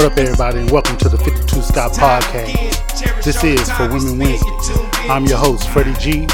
What 0.00 0.12
up, 0.12 0.18
everybody, 0.18 0.60
and 0.60 0.70
welcome 0.70 0.96
to 0.96 1.10
the 1.10 1.18
52 1.18 1.60
Scott 1.60 1.92
Podcast. 1.92 3.22
This 3.22 3.44
is 3.44 3.70
For 3.72 3.86
Women 3.86 4.18
Wednesday. 4.18 4.88
I'm 5.10 5.26
your 5.26 5.36
host, 5.36 5.68
Freddie 5.68 5.92
G, 6.00 6.26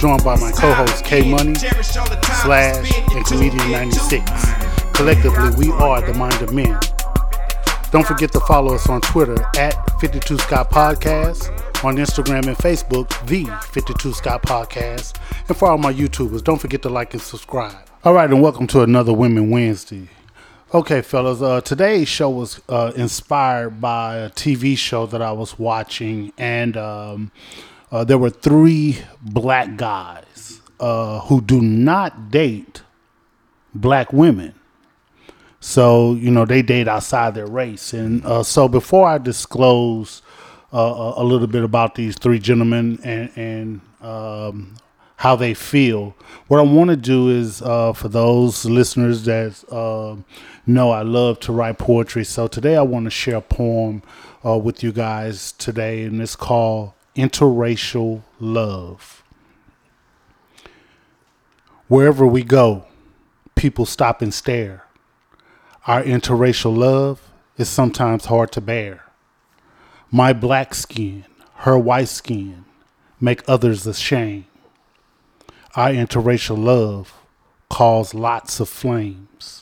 joined 0.00 0.24
by 0.24 0.34
my 0.40 0.50
co 0.50 0.72
host, 0.72 1.04
K 1.04 1.30
Money, 1.30 1.54
Slash, 1.54 2.92
and 3.14 3.24
Comedian 3.24 3.70
96. 3.70 4.28
Collectively, 4.94 5.50
we 5.56 5.72
are 5.74 6.04
the 6.04 6.12
Mind 6.14 6.42
of 6.42 6.52
Men. 6.52 6.76
Don't 7.92 8.04
forget 8.04 8.32
to 8.32 8.40
follow 8.40 8.74
us 8.74 8.88
on 8.88 9.00
Twitter 9.02 9.40
at 9.56 10.00
52 10.00 10.38
Scott 10.38 10.72
Podcast, 10.72 11.46
on 11.84 11.98
Instagram 11.98 12.48
and 12.48 12.56
Facebook, 12.56 13.08
the 13.28 13.44
52 13.68 14.14
Scott 14.14 14.42
Podcast, 14.42 15.16
and 15.46 15.56
for 15.56 15.70
all 15.70 15.78
my 15.78 15.92
YouTubers, 15.92 16.42
don't 16.42 16.58
forget 16.58 16.82
to 16.82 16.88
like 16.88 17.12
and 17.12 17.22
subscribe. 17.22 17.76
All 18.02 18.14
right, 18.14 18.28
and 18.28 18.42
welcome 18.42 18.66
to 18.66 18.82
another 18.82 19.12
Women 19.12 19.48
Wednesday. 19.48 20.08
Okay, 20.74 21.02
fellas, 21.02 21.42
uh, 21.42 21.60
today's 21.60 22.08
show 22.08 22.30
was 22.30 22.62
uh, 22.66 22.92
inspired 22.96 23.78
by 23.78 24.16
a 24.16 24.30
TV 24.30 24.74
show 24.74 25.04
that 25.04 25.20
I 25.20 25.30
was 25.30 25.58
watching, 25.58 26.32
and 26.38 26.78
um, 26.78 27.30
uh, 27.90 28.04
there 28.04 28.16
were 28.16 28.30
three 28.30 29.00
black 29.20 29.76
guys 29.76 30.62
uh, 30.80 31.20
who 31.20 31.42
do 31.42 31.60
not 31.60 32.30
date 32.30 32.80
black 33.74 34.14
women. 34.14 34.54
So, 35.60 36.14
you 36.14 36.30
know, 36.30 36.46
they 36.46 36.62
date 36.62 36.88
outside 36.88 37.34
their 37.34 37.46
race. 37.46 37.92
And 37.92 38.24
uh, 38.24 38.42
so 38.42 38.66
before 38.66 39.06
I 39.06 39.18
disclose 39.18 40.22
uh, 40.72 41.12
a 41.16 41.22
little 41.22 41.48
bit 41.48 41.64
about 41.64 41.96
these 41.96 42.16
three 42.16 42.38
gentlemen 42.38 42.98
and, 43.04 43.30
and 43.36 43.80
um, 44.00 44.76
how 45.16 45.36
they 45.36 45.52
feel, 45.52 46.16
what 46.48 46.60
I 46.60 46.62
want 46.62 46.88
to 46.88 46.96
do 46.96 47.28
is 47.28 47.58
for 47.58 48.08
those 48.08 48.64
listeners 48.64 49.26
that 49.26 49.62
know 50.66 50.90
I 50.90 51.02
love 51.02 51.40
to 51.40 51.52
write 51.52 51.78
poetry. 51.78 52.24
So 52.24 52.46
today 52.46 52.76
I 52.76 52.82
want 52.82 53.04
to 53.04 53.10
share 53.10 53.36
a 53.36 53.40
poem 53.42 54.02
uh, 54.44 54.58
with 54.58 54.82
you 54.82 54.92
guys 54.92 55.52
today, 55.52 56.04
and 56.04 56.20
it's 56.20 56.36
called 56.36 56.92
Interracial 57.16 58.22
Love. 58.40 59.22
Wherever 61.88 62.26
we 62.26 62.42
go, 62.42 62.86
people 63.54 63.86
stop 63.86 64.22
and 64.22 64.32
stare. 64.32 64.84
Our 65.86 66.02
interracial 66.02 66.76
love 66.76 67.20
is 67.56 67.68
sometimes 67.68 68.26
hard 68.26 68.52
to 68.52 68.60
bear. 68.60 69.04
My 70.10 70.32
black 70.32 70.74
skin, 70.74 71.24
her 71.56 71.76
white 71.76 72.08
skin, 72.08 72.64
make 73.20 73.42
others 73.48 73.86
ashamed. 73.86 74.44
Our 75.74 75.90
interracial 75.90 76.62
love 76.62 77.14
calls 77.68 78.14
lots 78.14 78.60
of 78.60 78.68
flames. 78.68 79.61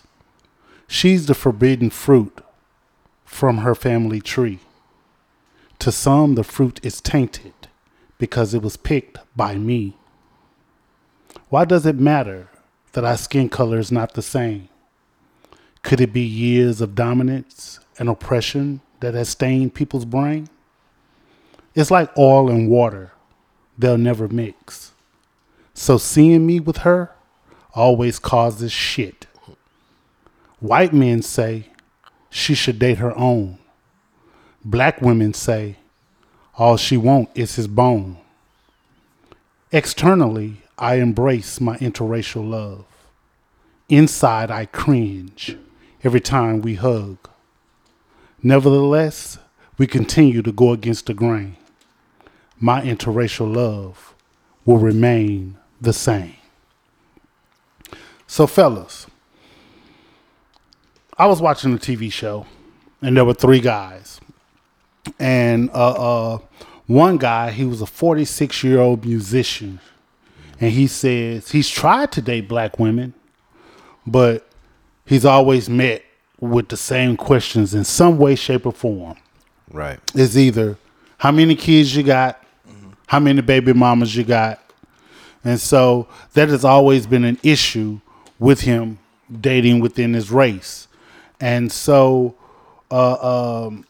She's 0.92 1.26
the 1.26 1.34
forbidden 1.34 1.88
fruit 1.90 2.40
from 3.24 3.58
her 3.58 3.76
family 3.76 4.20
tree. 4.20 4.58
To 5.78 5.92
some, 5.92 6.34
the 6.34 6.42
fruit 6.42 6.80
is 6.82 7.00
tainted 7.00 7.54
because 8.18 8.54
it 8.54 8.60
was 8.60 8.76
picked 8.76 9.18
by 9.36 9.54
me. 9.54 9.96
Why 11.48 11.64
does 11.64 11.86
it 11.86 11.94
matter 11.94 12.48
that 12.92 13.04
our 13.04 13.16
skin 13.16 13.48
color 13.48 13.78
is 13.78 13.92
not 13.92 14.14
the 14.14 14.20
same? 14.20 14.68
Could 15.82 16.00
it 16.00 16.12
be 16.12 16.22
years 16.22 16.80
of 16.80 16.96
dominance 16.96 17.78
and 17.96 18.08
oppression 18.08 18.80
that 18.98 19.14
has 19.14 19.28
stained 19.28 19.74
people's 19.74 20.04
brain? 20.04 20.48
It's 21.72 21.92
like 21.92 22.18
oil 22.18 22.50
and 22.50 22.68
water, 22.68 23.12
they'll 23.78 23.96
never 23.96 24.26
mix. 24.26 24.90
So 25.72 25.98
seeing 25.98 26.44
me 26.48 26.58
with 26.58 26.78
her 26.78 27.12
always 27.74 28.18
causes 28.18 28.72
shit. 28.72 29.28
White 30.60 30.92
men 30.92 31.22
say 31.22 31.66
she 32.28 32.54
should 32.54 32.78
date 32.78 32.98
her 32.98 33.16
own. 33.16 33.58
Black 34.64 35.00
women 35.00 35.32
say 35.32 35.76
all 36.56 36.76
she 36.76 36.96
want 36.96 37.30
is 37.34 37.56
his 37.56 37.66
bone. 37.66 38.18
Externally, 39.72 40.58
I 40.78 40.96
embrace 40.96 41.60
my 41.60 41.78
interracial 41.78 42.48
love. 42.48 42.84
Inside, 43.88 44.50
I 44.50 44.66
cringe 44.66 45.56
every 46.04 46.20
time 46.20 46.60
we 46.60 46.74
hug. 46.74 47.16
Nevertheless, 48.42 49.38
we 49.78 49.86
continue 49.86 50.42
to 50.42 50.52
go 50.52 50.72
against 50.72 51.06
the 51.06 51.14
grain. 51.14 51.56
My 52.58 52.82
interracial 52.82 53.54
love 53.54 54.14
will 54.66 54.78
remain 54.78 55.56
the 55.80 55.94
same. 55.94 56.34
So, 58.26 58.46
fellas, 58.46 59.06
I 61.20 61.26
was 61.26 61.42
watching 61.42 61.74
a 61.74 61.76
TV 61.76 62.10
show, 62.10 62.46
and 63.02 63.14
there 63.14 63.26
were 63.26 63.34
three 63.34 63.60
guys, 63.60 64.22
and 65.18 65.68
uh, 65.68 65.90
uh, 66.32 66.38
one 66.86 67.18
guy 67.18 67.50
he 67.50 67.66
was 67.66 67.82
a 67.82 67.86
46 67.86 68.64
year 68.64 68.80
old 68.80 69.04
musician, 69.04 69.80
and 70.58 70.72
he 70.72 70.86
says 70.86 71.50
he's 71.50 71.68
tried 71.68 72.10
to 72.12 72.22
date 72.22 72.48
black 72.48 72.78
women, 72.78 73.12
but 74.06 74.48
he's 75.04 75.26
always 75.26 75.68
met 75.68 76.02
with 76.40 76.70
the 76.70 76.78
same 76.78 77.18
questions 77.18 77.74
in 77.74 77.84
some 77.84 78.16
way, 78.16 78.34
shape, 78.34 78.64
or 78.64 78.72
form. 78.72 79.18
Right. 79.70 80.00
It's 80.14 80.38
either 80.38 80.78
how 81.18 81.32
many 81.32 81.54
kids 81.54 81.94
you 81.94 82.02
got, 82.02 82.42
how 83.08 83.20
many 83.20 83.42
baby 83.42 83.74
mamas 83.74 84.16
you 84.16 84.24
got, 84.24 84.58
and 85.44 85.60
so 85.60 86.08
that 86.32 86.48
has 86.48 86.64
always 86.64 87.06
been 87.06 87.24
an 87.24 87.38
issue 87.42 88.00
with 88.38 88.62
him 88.62 88.98
dating 89.38 89.80
within 89.80 90.14
his 90.14 90.30
race. 90.30 90.86
And 91.40 91.72
so, 91.72 92.34
uh, 92.90 93.64
um, 93.66 93.84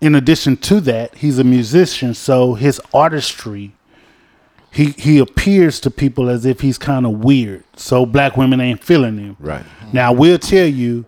in 0.00 0.14
addition 0.14 0.56
to 0.58 0.80
that, 0.80 1.14
he's 1.16 1.38
a 1.38 1.44
musician, 1.44 2.14
so 2.14 2.54
his 2.54 2.80
artistry, 2.92 3.72
he 4.70 4.86
he 4.92 5.18
appears 5.18 5.78
to 5.80 5.90
people 5.90 6.28
as 6.30 6.44
if 6.46 6.60
he's 6.60 6.78
kind 6.78 7.04
of 7.06 7.22
weird. 7.24 7.64
So 7.76 8.06
black 8.06 8.36
women 8.36 8.60
ain't 8.60 8.82
feeling 8.82 9.18
him. 9.18 9.36
Right. 9.38 9.64
Now 9.92 10.12
we'll 10.12 10.38
tell 10.38 10.66
you, 10.66 11.04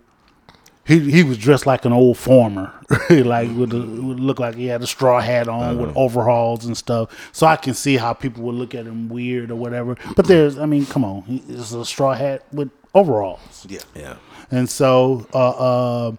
he 0.87 1.11
he 1.11 1.23
was 1.25 1.39
dressed 1.39 1.67
like 1.67 1.85
an 1.87 1.93
old 1.93 2.19
farmer, 2.19 2.73
like 3.11 3.49
with 3.57 3.73
a, 3.73 3.79
would 3.81 4.21
look 4.21 4.39
like 4.39 4.55
he 4.55 4.67
had 4.67 4.83
a 4.83 4.87
straw 4.87 5.19
hat 5.21 5.49
on 5.49 5.79
with 5.79 5.97
overalls 5.97 6.67
and 6.67 6.77
stuff. 6.77 7.09
So 7.33 7.47
I 7.47 7.57
can 7.57 7.73
see 7.75 7.97
how 7.97 8.13
people 8.13 8.43
would 8.45 8.55
look 8.55 8.75
at 8.75 8.85
him 8.87 9.09
weird 9.09 9.51
or 9.51 9.57
whatever. 9.57 9.97
But 10.15 10.27
there's, 10.27 10.59
I 10.59 10.67
mean, 10.67 10.85
come 10.87 11.05
on, 11.05 11.23
he- 11.23 11.43
it's 11.49 11.73
a 11.73 11.85
straw 11.87 12.13
hat 12.13 12.45
with 12.53 12.71
overalls. 12.93 13.67
Yeah. 13.69 13.81
Yeah. 13.97 14.17
And 14.55 14.71
so 14.71 15.27
uh, 15.35 15.51
uh, 15.51 16.17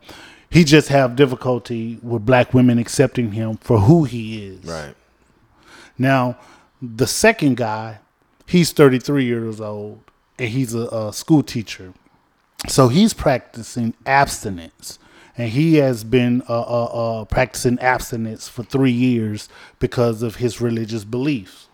he 0.50 0.66
just 0.66 0.90
have 0.90 1.16
difficulty 1.16 2.00
with 2.04 2.26
black 2.26 2.54
women 2.54 2.78
accepting 2.78 3.32
him 3.32 3.56
for 3.58 3.80
who 3.80 4.04
he 4.04 4.46
is. 4.46 4.66
Right. 4.66 4.94
Now, 5.98 6.38
the 6.82 7.08
second 7.08 7.56
guy, 7.56 8.00
he's 8.46 8.74
33 8.74 9.24
years 9.24 9.62
old 9.62 10.04
and 10.38 10.50
he's 10.50 10.76
a, 10.76 10.88
a 10.88 11.14
school 11.14 11.44
teacher. 11.44 11.94
So 12.68 12.90
he's 12.90 13.14
practicing 13.14 13.94
abstinence. 14.06 15.00
And 15.38 15.50
he 15.50 15.76
has 15.76 16.04
been 16.04 16.44
uh, 16.50 16.62
uh, 16.62 16.86
uh, 17.22 17.26
practicing 17.26 17.80
abstinence 17.80 18.50
for 18.50 18.64
three 18.64 18.92
years 18.92 19.48
because 19.80 20.22
of 20.22 20.36
his 20.36 20.60
religious 20.60 21.06
beliefs. 21.06 21.70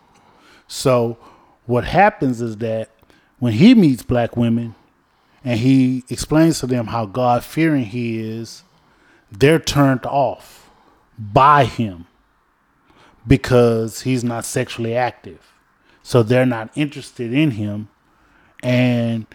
So 0.68 1.18
what 1.66 1.84
happens 1.84 2.40
is 2.40 2.58
that 2.58 2.90
when 3.40 3.54
he 3.54 3.74
meets 3.74 4.04
black 4.04 4.36
women 4.36 4.76
and 5.44 5.58
he 5.58 6.04
explains 6.08 6.60
to 6.60 6.66
them 6.66 6.88
how 6.88 7.06
God 7.06 7.44
fearing 7.44 7.84
he 7.84 8.20
is, 8.20 8.62
they're 9.30 9.58
turned 9.58 10.06
off 10.06 10.70
by 11.18 11.64
him 11.64 12.06
because 13.26 14.02
he's 14.02 14.22
not 14.22 14.44
sexually 14.44 14.96
active. 14.96 15.52
So 16.02 16.22
they're 16.22 16.46
not 16.46 16.70
interested 16.74 17.32
in 17.32 17.52
him. 17.52 17.88
And, 18.62 19.26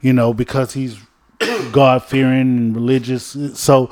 you 0.00 0.12
know, 0.12 0.32
because 0.32 0.72
he's 0.72 0.98
God 1.72 2.02
fearing 2.04 2.40
and 2.40 2.74
religious. 2.76 3.36
So 3.54 3.90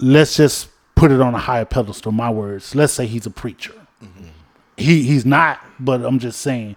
let's 0.00 0.36
just 0.36 0.68
put 0.94 1.10
it 1.10 1.20
on 1.20 1.34
a 1.34 1.38
higher 1.38 1.64
pedestal, 1.64 2.12
my 2.12 2.30
words. 2.30 2.74
Let's 2.74 2.92
say 2.92 3.06
he's 3.06 3.26
a 3.26 3.30
preacher. 3.30 3.74
Mm-hmm. 4.02 4.26
He 4.76 5.02
he's 5.04 5.24
not, 5.24 5.60
but 5.78 6.02
I'm 6.02 6.18
just 6.18 6.40
saying 6.40 6.76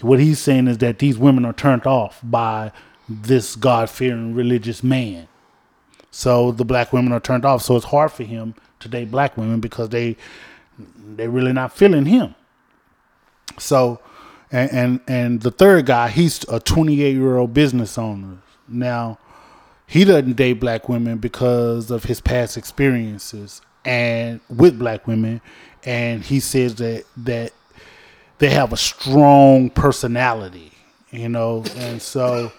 what 0.00 0.20
he's 0.20 0.38
saying 0.38 0.68
is 0.68 0.78
that 0.78 0.98
these 0.98 1.18
women 1.18 1.44
are 1.44 1.52
turned 1.52 1.86
off 1.86 2.20
by 2.22 2.72
this 3.08 3.56
God 3.56 3.90
fearing 3.90 4.34
religious 4.34 4.82
man. 4.82 5.28
So 6.10 6.50
the 6.50 6.64
black 6.64 6.92
women 6.92 7.12
are 7.12 7.20
turned 7.20 7.44
off. 7.44 7.62
So 7.62 7.76
it's 7.76 7.86
hard 7.86 8.12
for 8.12 8.24
him 8.24 8.54
to 8.80 8.88
date 8.88 9.10
black 9.10 9.36
women 9.36 9.60
because 9.60 9.90
they 9.90 10.16
they 11.14 11.28
really 11.28 11.52
not 11.52 11.72
feeling 11.72 12.06
him. 12.06 12.34
So 13.58 14.00
and 14.50 14.70
and, 14.72 15.00
and 15.06 15.40
the 15.42 15.50
third 15.50 15.86
guy, 15.86 16.08
he's 16.08 16.44
a 16.48 16.60
28 16.60 17.12
year 17.12 17.36
old 17.36 17.54
business 17.54 17.98
owner. 17.98 18.38
Now 18.68 19.18
he 19.86 20.04
doesn't 20.04 20.34
date 20.34 20.54
black 20.54 20.88
women 20.88 21.18
because 21.18 21.90
of 21.90 22.04
his 22.04 22.20
past 22.20 22.56
experiences 22.56 23.62
and 23.84 24.40
with 24.48 24.78
black 24.78 25.06
women 25.06 25.40
and 25.84 26.24
he 26.24 26.40
says 26.40 26.74
that 26.76 27.04
that 27.16 27.52
they 28.38 28.50
have 28.50 28.72
a 28.72 28.76
strong 28.76 29.70
personality 29.70 30.72
you 31.10 31.28
know 31.28 31.64
and 31.76 32.02
so 32.02 32.50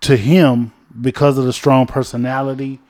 to 0.00 0.16
him 0.16 0.72
because 1.00 1.38
of 1.38 1.44
the 1.44 1.52
strong 1.52 1.86
personality 1.86 2.80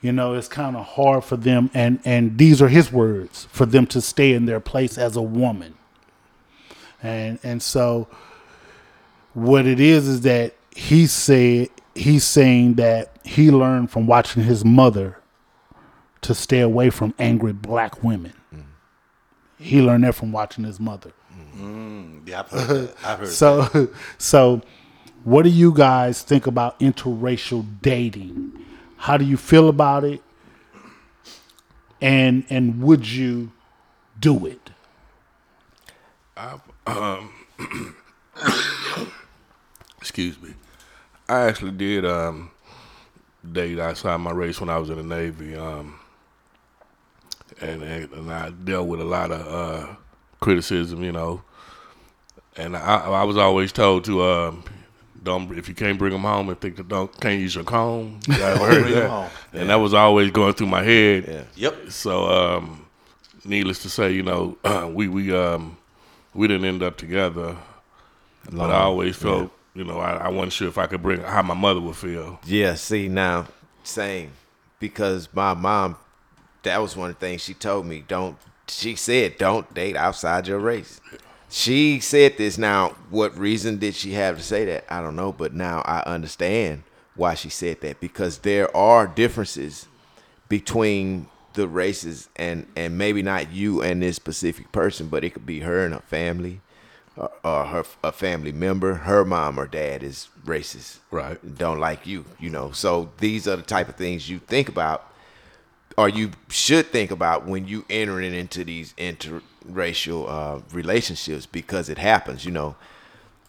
you 0.00 0.12
know 0.12 0.34
it's 0.34 0.48
kind 0.48 0.76
of 0.76 0.84
hard 0.84 1.22
for 1.22 1.36
them 1.36 1.70
and 1.74 2.00
and 2.04 2.38
these 2.38 2.62
are 2.62 2.68
his 2.68 2.90
words 2.90 3.46
for 3.50 3.66
them 3.66 3.86
to 3.86 4.00
stay 4.00 4.32
in 4.32 4.46
their 4.46 4.60
place 4.60 4.96
as 4.96 5.16
a 5.16 5.22
woman 5.22 5.74
and 7.02 7.38
and 7.42 7.62
so 7.62 8.08
what 9.34 9.66
it 9.66 9.78
is 9.78 10.08
is 10.08 10.22
that 10.22 10.54
he 10.74 11.06
said 11.06 11.68
he's 11.94 12.24
saying 12.24 12.74
that 12.74 13.16
he 13.24 13.50
learned 13.50 13.90
from 13.90 14.06
watching 14.06 14.42
his 14.42 14.64
mother 14.64 15.18
to 16.22 16.34
stay 16.34 16.60
away 16.60 16.90
from 16.90 17.14
angry 17.18 17.52
black 17.52 18.02
women. 18.02 18.32
Mm. 18.54 18.64
He 19.58 19.80
learned 19.80 20.04
that 20.04 20.14
from 20.14 20.32
watching 20.32 20.64
his 20.64 20.78
mother. 20.78 21.12
Mm, 21.56 22.28
yeah, 22.28 22.40
I've 22.40 22.48
heard 22.48 22.68
that. 22.68 22.96
I've 23.04 23.18
heard 23.20 23.28
so, 23.42 23.62
that. 23.62 23.90
so 24.18 24.62
what 25.24 25.42
do 25.42 25.50
you 25.50 25.72
guys 25.72 26.22
think 26.22 26.46
about 26.46 26.78
interracial 26.80 27.66
dating? 27.82 28.52
How 28.96 29.16
do 29.16 29.24
you 29.24 29.36
feel 29.36 29.68
about 29.68 30.04
it? 30.04 30.22
And 32.00 32.44
and 32.48 32.82
would 32.82 33.06
you 33.06 33.52
do 34.18 34.46
it? 34.46 34.70
I, 36.36 36.58
um, 36.86 37.30
excuse 39.98 40.40
me. 40.40 40.54
I 41.28 41.46
actually 41.46 41.72
did 41.72 42.04
um, 42.06 42.50
date 43.52 43.78
outside 43.78 44.16
my 44.18 44.32
race 44.32 44.60
when 44.60 44.70
I 44.70 44.78
was 44.78 44.90
in 44.90 44.96
the 44.96 45.02
Navy, 45.02 45.54
um, 45.54 45.98
and, 47.60 47.82
and 47.82 48.32
I 48.32 48.50
dealt 48.50 48.88
with 48.88 49.00
a 49.00 49.04
lot 49.04 49.30
of 49.30 49.46
uh, 49.46 49.94
criticism, 50.40 51.04
you 51.04 51.12
know. 51.12 51.42
And 52.56 52.76
I, 52.76 53.04
I 53.04 53.24
was 53.24 53.36
always 53.36 53.70
told 53.70 54.04
to 54.06 54.24
um, 54.24 54.64
don't 55.22 55.56
if 55.58 55.68
you 55.68 55.74
can't 55.74 55.98
bring 55.98 56.12
them 56.12 56.22
home 56.22 56.48
and 56.48 56.60
think 56.60 56.76
that 56.76 56.88
don't 56.88 57.20
can't 57.20 57.40
use 57.40 57.54
your 57.54 57.64
comb. 57.64 58.20
I 58.28 58.32
heard 58.32 58.92
that, 58.92 59.30
and 59.52 59.70
that 59.70 59.76
was 59.76 59.94
always 59.94 60.30
going 60.30 60.54
through 60.54 60.68
my 60.68 60.82
head. 60.82 61.24
Yeah. 61.28 61.70
Yep. 61.70 61.90
So, 61.90 62.26
um, 62.28 62.86
needless 63.44 63.80
to 63.82 63.90
say, 63.90 64.12
you 64.12 64.22
know, 64.22 64.56
we 64.94 65.08
we 65.08 65.34
um, 65.34 65.76
we 66.34 66.48
didn't 66.48 66.66
end 66.66 66.82
up 66.82 66.96
together, 66.96 67.56
Long. 68.50 68.68
but 68.68 68.70
I 68.70 68.80
always 68.82 69.16
felt. 69.16 69.42
Yeah 69.42 69.48
you 69.74 69.84
know, 69.84 69.98
I, 69.98 70.14
I 70.14 70.28
wasn't 70.30 70.52
sure 70.52 70.68
if 70.68 70.78
I 70.78 70.86
could 70.86 71.02
bring 71.02 71.20
how 71.20 71.42
my 71.42 71.54
mother 71.54 71.80
would 71.80 71.96
feel. 71.96 72.40
Yeah, 72.44 72.74
see 72.74 73.08
now, 73.08 73.46
same, 73.84 74.32
because 74.80 75.28
my 75.32 75.54
mom, 75.54 75.96
that 76.64 76.82
was 76.82 76.96
one 76.96 77.10
of 77.10 77.18
the 77.18 77.26
things 77.26 77.42
she 77.42 77.54
told 77.54 77.86
me. 77.86 78.04
Don't 78.06 78.36
she 78.68 78.94
said 78.94 79.36
don't 79.36 79.72
date 79.74 79.96
outside 79.96 80.46
your 80.46 80.58
race. 80.58 81.00
She 81.50 82.00
said 82.00 82.38
this. 82.38 82.56
Now, 82.56 82.90
what 83.10 83.36
reason 83.36 83.78
did 83.78 83.94
she 83.94 84.12
have 84.12 84.38
to 84.38 84.42
say 84.42 84.64
that? 84.66 84.84
I 84.88 85.02
don't 85.02 85.16
know, 85.16 85.32
but 85.32 85.52
now 85.52 85.82
I 85.84 86.00
understand 86.00 86.84
why 87.16 87.34
she 87.34 87.48
said 87.48 87.80
that 87.80 88.00
because 88.00 88.38
there 88.38 88.74
are 88.74 89.06
differences 89.06 89.86
between 90.48 91.28
the 91.54 91.66
races 91.66 92.28
and 92.36 92.66
and 92.76 92.96
maybe 92.96 93.22
not 93.22 93.52
you 93.52 93.82
and 93.82 94.02
this 94.02 94.16
specific 94.16 94.70
person, 94.72 95.08
but 95.08 95.24
it 95.24 95.30
could 95.30 95.46
be 95.46 95.60
her 95.60 95.84
and 95.84 95.92
her 95.92 96.00
family 96.00 96.60
or 97.44 97.64
her 97.66 97.84
a 98.02 98.12
family 98.12 98.52
member, 98.52 98.94
her 98.94 99.24
mom 99.24 99.58
or 99.58 99.66
dad 99.66 100.02
is 100.02 100.28
racist, 100.44 100.98
right? 101.10 101.58
Don't 101.58 101.80
like 101.80 102.06
you, 102.06 102.24
you 102.38 102.50
know. 102.50 102.70
So 102.70 103.10
these 103.18 103.48
are 103.48 103.56
the 103.56 103.62
type 103.62 103.88
of 103.88 103.96
things 103.96 104.30
you 104.30 104.38
think 104.38 104.68
about, 104.68 105.09
or 105.96 106.08
you 106.08 106.30
should 106.48 106.86
think 106.86 107.10
about 107.10 107.46
when 107.46 107.66
you 107.66 107.84
entering 107.90 108.34
into 108.34 108.64
these 108.64 108.94
interracial 108.94 110.28
uh, 110.28 110.60
relationships 110.72 111.46
because 111.46 111.88
it 111.88 111.98
happens, 111.98 112.44
you 112.44 112.52
know. 112.52 112.76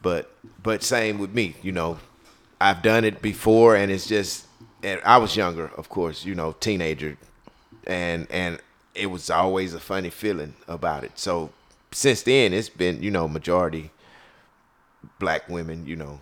But 0.02 0.34
but 0.62 0.84
same 0.84 1.20
with 1.20 1.34
me, 1.34 1.56
you 1.62 1.72
know. 1.72 2.00
I've 2.60 2.82
done 2.84 3.06
it 3.06 3.22
before, 3.22 3.76
and 3.76 3.92
it's 3.92 4.08
just. 4.08 4.48
And 4.84 5.00
I 5.06 5.18
was 5.18 5.36
younger, 5.36 5.70
of 5.78 5.90
course, 5.90 6.26
you 6.26 6.34
know, 6.34 6.54
teenager, 6.60 7.18
and 7.86 8.26
and 8.32 8.60
it 8.96 9.08
was 9.08 9.30
always 9.30 9.76
a 9.76 9.80
funny 9.80 10.10
feeling 10.10 10.56
about 10.68 11.04
it. 11.04 11.12
So 11.20 11.52
since 11.92 12.24
then 12.24 12.54
it's 12.54 12.70
been 12.70 13.02
you 13.04 13.12
know 13.12 13.28
majority 13.28 13.92
black 15.20 15.48
women 15.50 15.86
you 15.86 15.96
know 15.96 16.20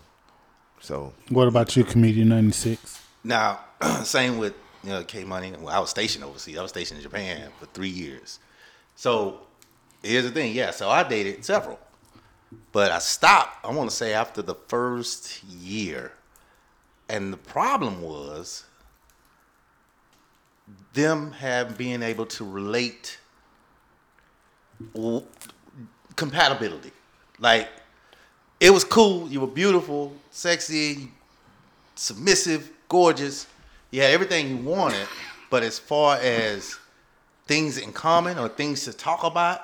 so 0.80 1.13
what 1.30 1.48
about 1.48 1.75
you 1.75 1.83
comedian 1.83 2.30
96 2.30 3.01
now 3.24 3.60
same 4.04 4.38
with 4.38 4.54
you 4.84 4.90
know 4.90 5.04
k 5.04 5.24
money 5.24 5.54
well, 5.60 5.70
i 5.70 5.80
was 5.80 5.90
stationed 5.90 6.24
overseas 6.24 6.58
i 6.58 6.62
was 6.62 6.72
stationed 6.72 6.98
in 6.98 7.04
japan 7.04 7.50
for 7.60 7.66
three 7.68 7.90
years 7.90 8.40
so 8.96 9.40
here's 10.04 10.24
the 10.24 10.31
thing 10.31 10.54
yeah 10.54 10.72
so 10.72 10.90
i 10.90 11.04
dated 11.04 11.44
several 11.44 11.80
but 12.72 12.92
i 12.92 13.00
stopped 13.00 13.64
i 13.66 13.72
want 13.72 13.90
to 13.90 13.96
say 13.96 14.14
after 14.14 14.42
the 14.42 14.56
first 14.68 15.44
year 15.44 16.12
and 17.10 17.34
the 17.34 17.38
problem 17.38 18.02
was 18.02 18.66
them 20.94 21.31
have 21.34 21.78
being 21.78 22.04
able 22.04 22.26
to 22.26 22.44
relate 22.46 23.18
compatibility. 26.16 26.92
Like 27.40 27.70
it 28.60 28.72
was 28.72 28.84
cool. 28.84 29.28
You 29.30 29.42
were 29.42 29.48
beautiful, 29.48 30.14
sexy, 30.31 31.10
submissive, 31.96 32.72
gorgeous. 32.88 33.48
You 33.91 34.01
had 34.01 34.12
everything 34.12 34.50
you 34.50 34.57
wanted. 34.57 35.07
But 35.50 35.63
as 35.63 35.80
far 35.80 36.18
as 36.18 36.77
things 37.47 37.77
in 37.77 37.91
common 37.91 38.38
or 38.38 38.47
things 38.47 38.86
to 38.86 38.94
talk 38.94 39.24
about, 39.24 39.62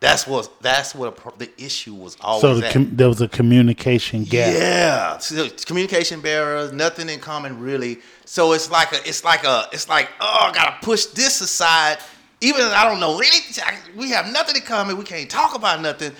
that's 0.00 0.26
what 0.26 0.50
that's 0.60 0.94
what 0.94 1.38
the 1.38 1.50
issue 1.62 1.94
was 1.94 2.16
always. 2.20 2.40
So 2.42 2.54
the 2.60 2.70
com- 2.70 2.96
there 2.96 3.08
was 3.08 3.20
a 3.20 3.28
communication 3.28 4.24
gap. 4.24 4.54
Yeah, 4.54 5.18
so 5.18 5.48
communication 5.66 6.20
barriers, 6.20 6.72
nothing 6.72 7.08
in 7.08 7.20
common 7.20 7.58
really. 7.58 8.00
So 8.26 8.52
it's 8.52 8.70
like 8.70 8.92
a, 8.92 9.08
it's 9.08 9.24
like 9.24 9.44
a, 9.44 9.66
it's 9.72 9.88
like 9.88 10.10
oh, 10.20 10.48
I 10.50 10.52
gotta 10.52 10.76
push 10.84 11.06
this 11.06 11.40
aside 11.40 11.98
even 12.44 12.62
I 12.62 12.84
don't 12.84 13.00
know 13.00 13.16
anything, 13.16 13.64
we 13.96 14.10
have 14.10 14.30
nothing 14.30 14.56
in 14.56 14.62
common. 14.62 14.96
We 14.98 15.04
can't 15.04 15.30
talk 15.30 15.54
about 15.54 15.80
nothing. 15.80 16.12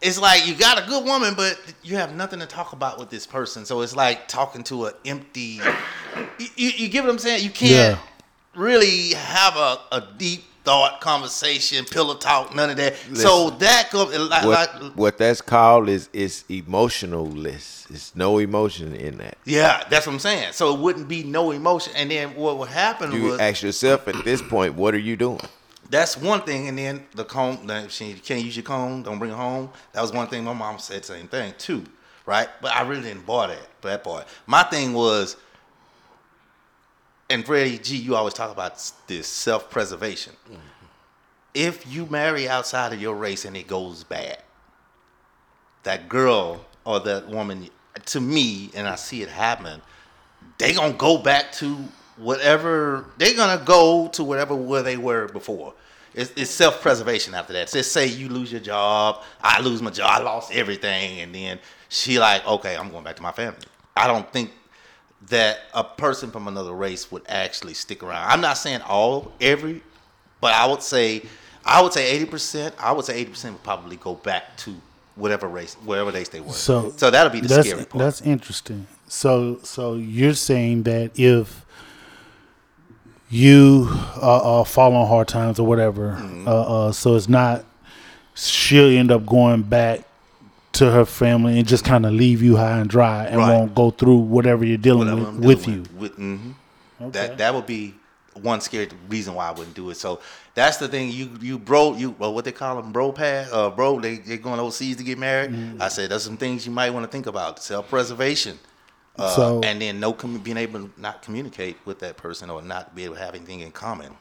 It's 0.00 0.18
like 0.18 0.46
you 0.46 0.54
got 0.54 0.82
a 0.82 0.86
good 0.86 1.04
woman, 1.04 1.34
but 1.34 1.60
you 1.82 1.96
have 1.96 2.14
nothing 2.14 2.40
to 2.40 2.46
talk 2.46 2.72
about 2.72 2.98
with 2.98 3.10
this 3.10 3.26
person. 3.26 3.66
So 3.66 3.82
it's 3.82 3.94
like 3.94 4.28
talking 4.28 4.62
to 4.64 4.86
an 4.86 4.94
empty. 5.04 5.60
You, 6.38 6.46
you, 6.56 6.70
you 6.70 6.88
get 6.88 7.04
what 7.04 7.10
I'm 7.10 7.18
saying? 7.18 7.44
You 7.44 7.50
can't 7.50 7.98
yeah. 7.98 7.98
really 8.54 9.10
have 9.10 9.56
a, 9.56 9.78
a 9.92 10.08
deep 10.16 10.44
thought 10.64 11.00
conversation, 11.00 11.84
pillow 11.84 12.14
talk, 12.14 12.54
none 12.54 12.70
of 12.70 12.76
that. 12.76 12.92
Listen, 13.10 13.16
so 13.16 13.50
that 13.50 13.90
goes 13.90 14.16
like, 14.16 14.44
what, 14.44 14.82
like, 14.82 14.92
what 14.92 15.18
that's 15.18 15.40
called 15.40 15.88
is 15.88 16.08
is 16.12 16.44
emotionalist. 16.48 17.90
It's 17.90 18.14
no 18.14 18.38
emotion 18.38 18.94
in 18.94 19.18
that. 19.18 19.36
Yeah, 19.44 19.84
that's 19.90 20.06
what 20.06 20.14
I'm 20.14 20.18
saying. 20.18 20.52
So 20.52 20.74
it 20.74 20.80
wouldn't 20.80 21.08
be 21.08 21.24
no 21.24 21.50
emotion. 21.50 21.92
And 21.96 22.10
then 22.10 22.36
what 22.36 22.58
would 22.58 22.68
happen 22.68 23.12
you 23.12 23.24
was 23.24 23.40
ask 23.40 23.62
yourself 23.62 24.08
at 24.08 24.24
this 24.24 24.40
point, 24.40 24.74
what 24.74 24.94
are 24.94 24.98
you 24.98 25.16
doing? 25.16 25.40
That's 25.90 26.16
one 26.16 26.42
thing. 26.42 26.68
And 26.68 26.78
then 26.78 27.04
the 27.14 27.24
comb, 27.24 27.68
she 27.88 28.14
can't 28.14 28.44
use 28.44 28.56
your 28.56 28.62
comb, 28.62 29.02
don't 29.02 29.18
bring 29.18 29.32
it 29.32 29.36
home. 29.36 29.70
That 29.92 30.00
was 30.00 30.12
one 30.12 30.28
thing 30.28 30.44
my 30.44 30.52
mom 30.52 30.78
said, 30.78 31.04
same 31.04 31.28
thing 31.28 31.52
too, 31.58 31.84
right? 32.24 32.48
But 32.62 32.72
I 32.72 32.82
really 32.82 33.02
didn't 33.02 33.26
buy 33.26 33.48
that, 33.48 33.68
that 33.82 34.04
part. 34.04 34.26
My 34.46 34.62
thing 34.62 34.94
was, 34.94 35.36
and 37.28 37.44
Freddie 37.44 37.78
G, 37.78 37.96
you 37.96 38.16
always 38.16 38.34
talk 38.34 38.50
about 38.50 38.92
this 39.06 39.26
self 39.26 39.70
preservation. 39.70 40.32
Mm-hmm. 40.46 40.56
If 41.52 41.92
you 41.92 42.06
marry 42.06 42.48
outside 42.48 42.92
of 42.92 43.00
your 43.00 43.16
race 43.16 43.44
and 43.44 43.56
it 43.56 43.66
goes 43.66 44.04
bad, 44.04 44.38
that 45.82 46.08
girl 46.08 46.64
or 46.84 47.00
that 47.00 47.28
woman, 47.28 47.68
to 48.06 48.20
me, 48.20 48.70
and 48.74 48.86
I 48.86 48.94
see 48.94 49.22
it 49.22 49.28
happen, 49.28 49.82
they 50.58 50.74
gonna 50.74 50.92
go 50.92 51.18
back 51.18 51.52
to 51.52 51.76
whatever 52.20 53.06
they're 53.18 53.34
gonna 53.34 53.62
go 53.64 54.08
to 54.08 54.24
whatever 54.24 54.54
where 54.54 54.82
they 54.82 54.96
were 54.96 55.28
before. 55.28 55.74
It's, 56.14 56.32
it's 56.36 56.50
self 56.50 56.82
preservation 56.82 57.34
after 57.34 57.52
that. 57.52 57.68
So 57.70 57.82
say 57.82 58.06
you 58.06 58.28
lose 58.28 58.50
your 58.50 58.60
job, 58.60 59.22
I 59.40 59.60
lose 59.60 59.80
my 59.80 59.90
job, 59.90 60.20
I 60.20 60.22
lost 60.22 60.52
everything, 60.52 61.20
and 61.20 61.34
then 61.34 61.58
she 61.88 62.18
like, 62.18 62.46
okay, 62.46 62.76
I'm 62.76 62.90
going 62.90 63.04
back 63.04 63.16
to 63.16 63.22
my 63.22 63.32
family. 63.32 63.60
I 63.96 64.06
don't 64.06 64.30
think 64.32 64.50
that 65.28 65.60
a 65.74 65.84
person 65.84 66.30
from 66.30 66.48
another 66.48 66.72
race 66.72 67.12
would 67.12 67.22
actually 67.28 67.74
stick 67.74 68.02
around. 68.02 68.28
I'm 68.30 68.40
not 68.40 68.54
saying 68.54 68.80
all, 68.82 69.32
every, 69.40 69.82
but 70.40 70.52
I 70.52 70.66
would 70.66 70.82
say, 70.82 71.22
I 71.64 71.82
would 71.82 71.92
say 71.92 72.18
80%. 72.24 72.72
I 72.78 72.92
would 72.92 73.04
say 73.04 73.24
80% 73.24 73.52
would 73.52 73.62
probably 73.62 73.96
go 73.96 74.14
back 74.14 74.56
to 74.58 74.74
whatever 75.14 75.46
race, 75.46 75.74
wherever 75.84 76.10
race 76.10 76.28
they 76.28 76.40
were. 76.40 76.52
So, 76.52 76.92
so 76.96 77.10
that'll 77.10 77.32
be 77.32 77.40
the 77.40 77.48
that's, 77.48 77.68
scary 77.68 77.84
part. 77.84 78.02
That's 78.02 78.20
interesting. 78.22 78.86
So 79.06 79.58
so 79.62 79.94
you're 79.94 80.34
saying 80.34 80.84
that 80.84 81.10
if 81.18 81.66
you 83.30 83.86
uh, 84.20 84.60
uh, 84.60 84.64
fall 84.64 84.94
on 84.94 85.06
hard 85.06 85.28
times 85.28 85.58
or 85.58 85.66
whatever, 85.66 86.18
Mm-hmm. 86.20 86.48
uh, 86.48 86.50
uh, 86.88 86.92
so 86.92 87.14
it's 87.16 87.28
not 87.28 87.64
she'll 88.34 88.88
end 88.88 89.10
up 89.10 89.24
going 89.26 89.62
back 89.62 90.00
to 90.72 90.90
her 90.90 91.04
family 91.04 91.58
and 91.58 91.66
just 91.68 91.84
kind 91.84 92.06
of 92.06 92.12
leave 92.12 92.42
you 92.42 92.56
high 92.56 92.78
and 92.78 92.88
dry 92.88 93.24
and 93.26 93.38
Right. 93.38 93.50
won't 93.58 93.74
go 93.74 93.90
through 93.90 94.16
whatever 94.18 94.64
you're 94.64 94.78
dealing 94.78 95.08
whatever 95.08 95.20
with, 95.20 95.28
I'm 95.28 95.40
with 95.40 95.68
you. 95.68 95.84
With, 95.98 96.16
mhm. 96.18 96.54
Okay. 97.00 97.10
That 97.10 97.38
that 97.38 97.54
would 97.54 97.66
be 97.66 97.94
one 98.40 98.60
scary 98.60 98.88
reason 99.08 99.34
why 99.34 99.48
I 99.48 99.50
wouldn't 99.52 99.74
do 99.74 99.90
it. 99.90 99.96
So 99.96 100.20
that's 100.54 100.76
the 100.78 100.86
thing. 100.88 101.10
You 101.10 101.30
you 101.40 101.58
bro 101.58 101.94
you 101.96 102.14
well 102.18 102.32
what 102.34 102.44
they 102.44 102.52
call 102.52 102.80
them 102.80 102.92
bro 102.92 103.10
pass 103.12 103.48
uh 103.52 103.70
bro 103.70 104.00
they 104.00 104.16
they 104.16 104.36
going 104.38 104.60
overseas 104.60 104.96
to 104.96 105.02
get 105.04 105.18
married. 105.18 105.50
Mm-hmm. 105.50 105.82
I 105.82 105.88
said 105.88 106.10
there's 106.10 106.22
some 106.24 106.36
things 106.36 106.64
you 106.66 106.72
might 106.72 106.90
want 106.90 107.04
to 107.04 107.10
think 107.10 107.26
about 107.26 107.62
self 107.62 107.88
preservation. 107.90 108.58
Uh, 109.20 109.30
So- 109.36 109.60
and 109.62 109.80
then 109.82 110.00
no 110.00 110.12
commu- 110.12 110.42
being 110.42 110.56
able 110.56 110.80
to 110.80 110.90
not 110.96 111.22
communicate 111.22 111.76
with 111.84 111.98
that 112.00 112.16
person 112.16 112.48
or 112.50 112.62
not 112.62 112.94
be 112.94 113.04
able 113.04 113.16
to 113.16 113.20
have 113.20 113.34
anything 113.34 113.60
in 113.60 113.70
common 113.72 114.12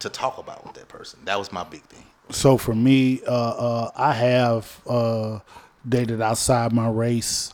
to 0.00 0.08
talk 0.08 0.38
about 0.38 0.64
with 0.66 0.74
that 0.74 0.88
person. 0.88 1.20
That 1.24 1.38
was 1.38 1.52
my 1.52 1.62
big 1.64 1.82
thing. 1.84 2.04
So 2.30 2.56
for 2.56 2.74
me, 2.74 3.20
uh, 3.26 3.30
uh, 3.32 3.90
I 3.96 4.12
have 4.12 4.80
uh, 4.88 5.40
dated 5.88 6.20
outside 6.20 6.72
my 6.72 6.88
race. 6.88 7.52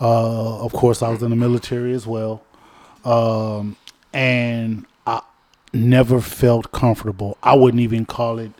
Uh, 0.00 0.58
of 0.64 0.72
course, 0.72 1.02
I 1.02 1.08
was 1.08 1.22
in 1.22 1.30
the 1.30 1.36
military 1.36 1.92
as 1.92 2.06
well, 2.06 2.42
um, 3.04 3.76
and 4.12 4.86
I 5.06 5.22
never 5.72 6.20
felt 6.20 6.70
comfortable. 6.72 7.36
I 7.42 7.54
wouldn't 7.54 7.80
even 7.80 8.06
call 8.06 8.38
it. 8.38 8.52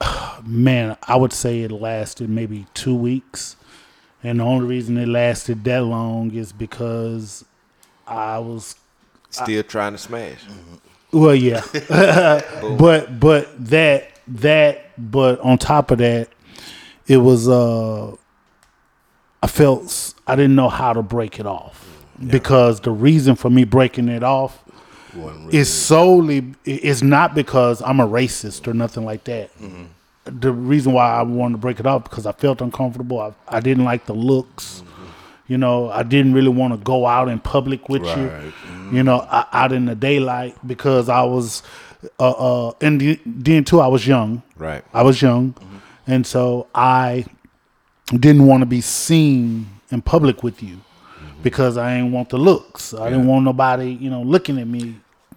Man, 0.44 0.96
I 1.06 1.16
would 1.16 1.32
say 1.32 1.60
it 1.62 1.70
lasted 1.70 2.28
maybe 2.28 2.66
two 2.74 2.94
weeks, 2.94 3.56
and 4.24 4.40
the 4.40 4.44
only 4.44 4.66
reason 4.66 4.96
it 4.98 5.06
lasted 5.06 5.62
that 5.64 5.82
long 5.84 6.32
is 6.34 6.52
because 6.52 7.44
I 8.06 8.38
was 8.38 8.74
Still 9.30 9.62
trying 9.64 9.92
to 9.92 9.98
smash. 9.98 10.38
well, 11.12 11.34
yeah, 11.34 11.62
but 12.78 13.18
but 13.20 13.66
that 13.66 14.10
that 14.28 14.90
but 15.10 15.40
on 15.40 15.58
top 15.58 15.90
of 15.90 15.98
that, 15.98 16.28
it 17.06 17.16
was 17.18 17.48
uh, 17.48 18.12
I 19.42 19.46
felt 19.46 20.14
I 20.26 20.36
didn't 20.36 20.54
know 20.54 20.68
how 20.68 20.92
to 20.92 21.02
break 21.02 21.38
it 21.40 21.46
off. 21.46 21.80
Because 22.24 22.78
the 22.80 22.92
reason 22.92 23.34
for 23.34 23.50
me 23.50 23.64
breaking 23.64 24.08
it 24.08 24.22
off 24.22 24.62
really- 25.16 25.52
is 25.56 25.68
solely 25.72 26.54
it's 26.64 27.02
not 27.02 27.34
because 27.34 27.82
I'm 27.82 27.98
a 27.98 28.06
racist 28.06 28.68
or 28.68 28.72
nothing 28.74 29.04
like 29.04 29.24
that. 29.24 29.50
The 30.24 30.52
reason 30.52 30.92
why 30.92 31.10
I 31.12 31.22
wanted 31.22 31.52
to 31.54 31.58
break 31.58 31.80
it 31.80 31.86
off 31.86 32.04
because 32.04 32.24
I 32.26 32.32
felt 32.32 32.60
uncomfortable. 32.62 33.20
I, 33.20 33.32
I 33.48 33.60
didn't 33.60 33.84
like 33.84 34.06
the 34.06 34.14
looks. 34.14 34.80
Mm-hmm. 34.80 35.04
You 35.52 35.58
know, 35.58 35.90
I 35.90 36.02
didn't 36.02 36.32
really 36.32 36.48
want 36.48 36.72
to 36.72 36.78
go 36.78 37.06
out 37.06 37.28
in 37.28 37.38
public 37.40 37.88
with 37.90 38.02
Right. 38.02 38.16
you. 38.90 38.96
You 38.96 39.02
know, 39.02 39.20
I, 39.30 39.44
out 39.52 39.72
in 39.72 39.84
the 39.86 39.94
daylight 39.94 40.56
because 40.66 41.08
I 41.10 41.22
was, 41.24 41.62
uh, 42.18 42.30
uh, 42.68 42.72
and 42.80 43.00
the- 43.00 43.20
then 43.26 43.64
too 43.64 43.80
I 43.80 43.86
was 43.88 44.06
young. 44.06 44.42
Right. 44.56 44.82
I 44.94 45.02
was 45.02 45.20
young, 45.20 45.52
mm-hmm. 45.52 45.76
and 46.06 46.26
so 46.26 46.68
I 46.74 47.26
didn't 48.08 48.46
want 48.46 48.60
to 48.62 48.66
be 48.66 48.80
seen 48.80 49.66
in 49.90 50.00
public 50.02 50.42
with 50.42 50.62
you 50.62 50.78
because 51.42 51.76
I 51.76 51.96
didn't 51.96 52.12
want 52.12 52.30
the 52.30 52.38
looks. 52.38 52.94
I 52.94 53.10
didn't 53.10 53.26
want 53.26 53.44
nobody, 53.44 53.90
you 53.92 54.08
know, 54.10 54.22
looking 54.22 54.58
at 54.58 54.66
me 54.66 54.96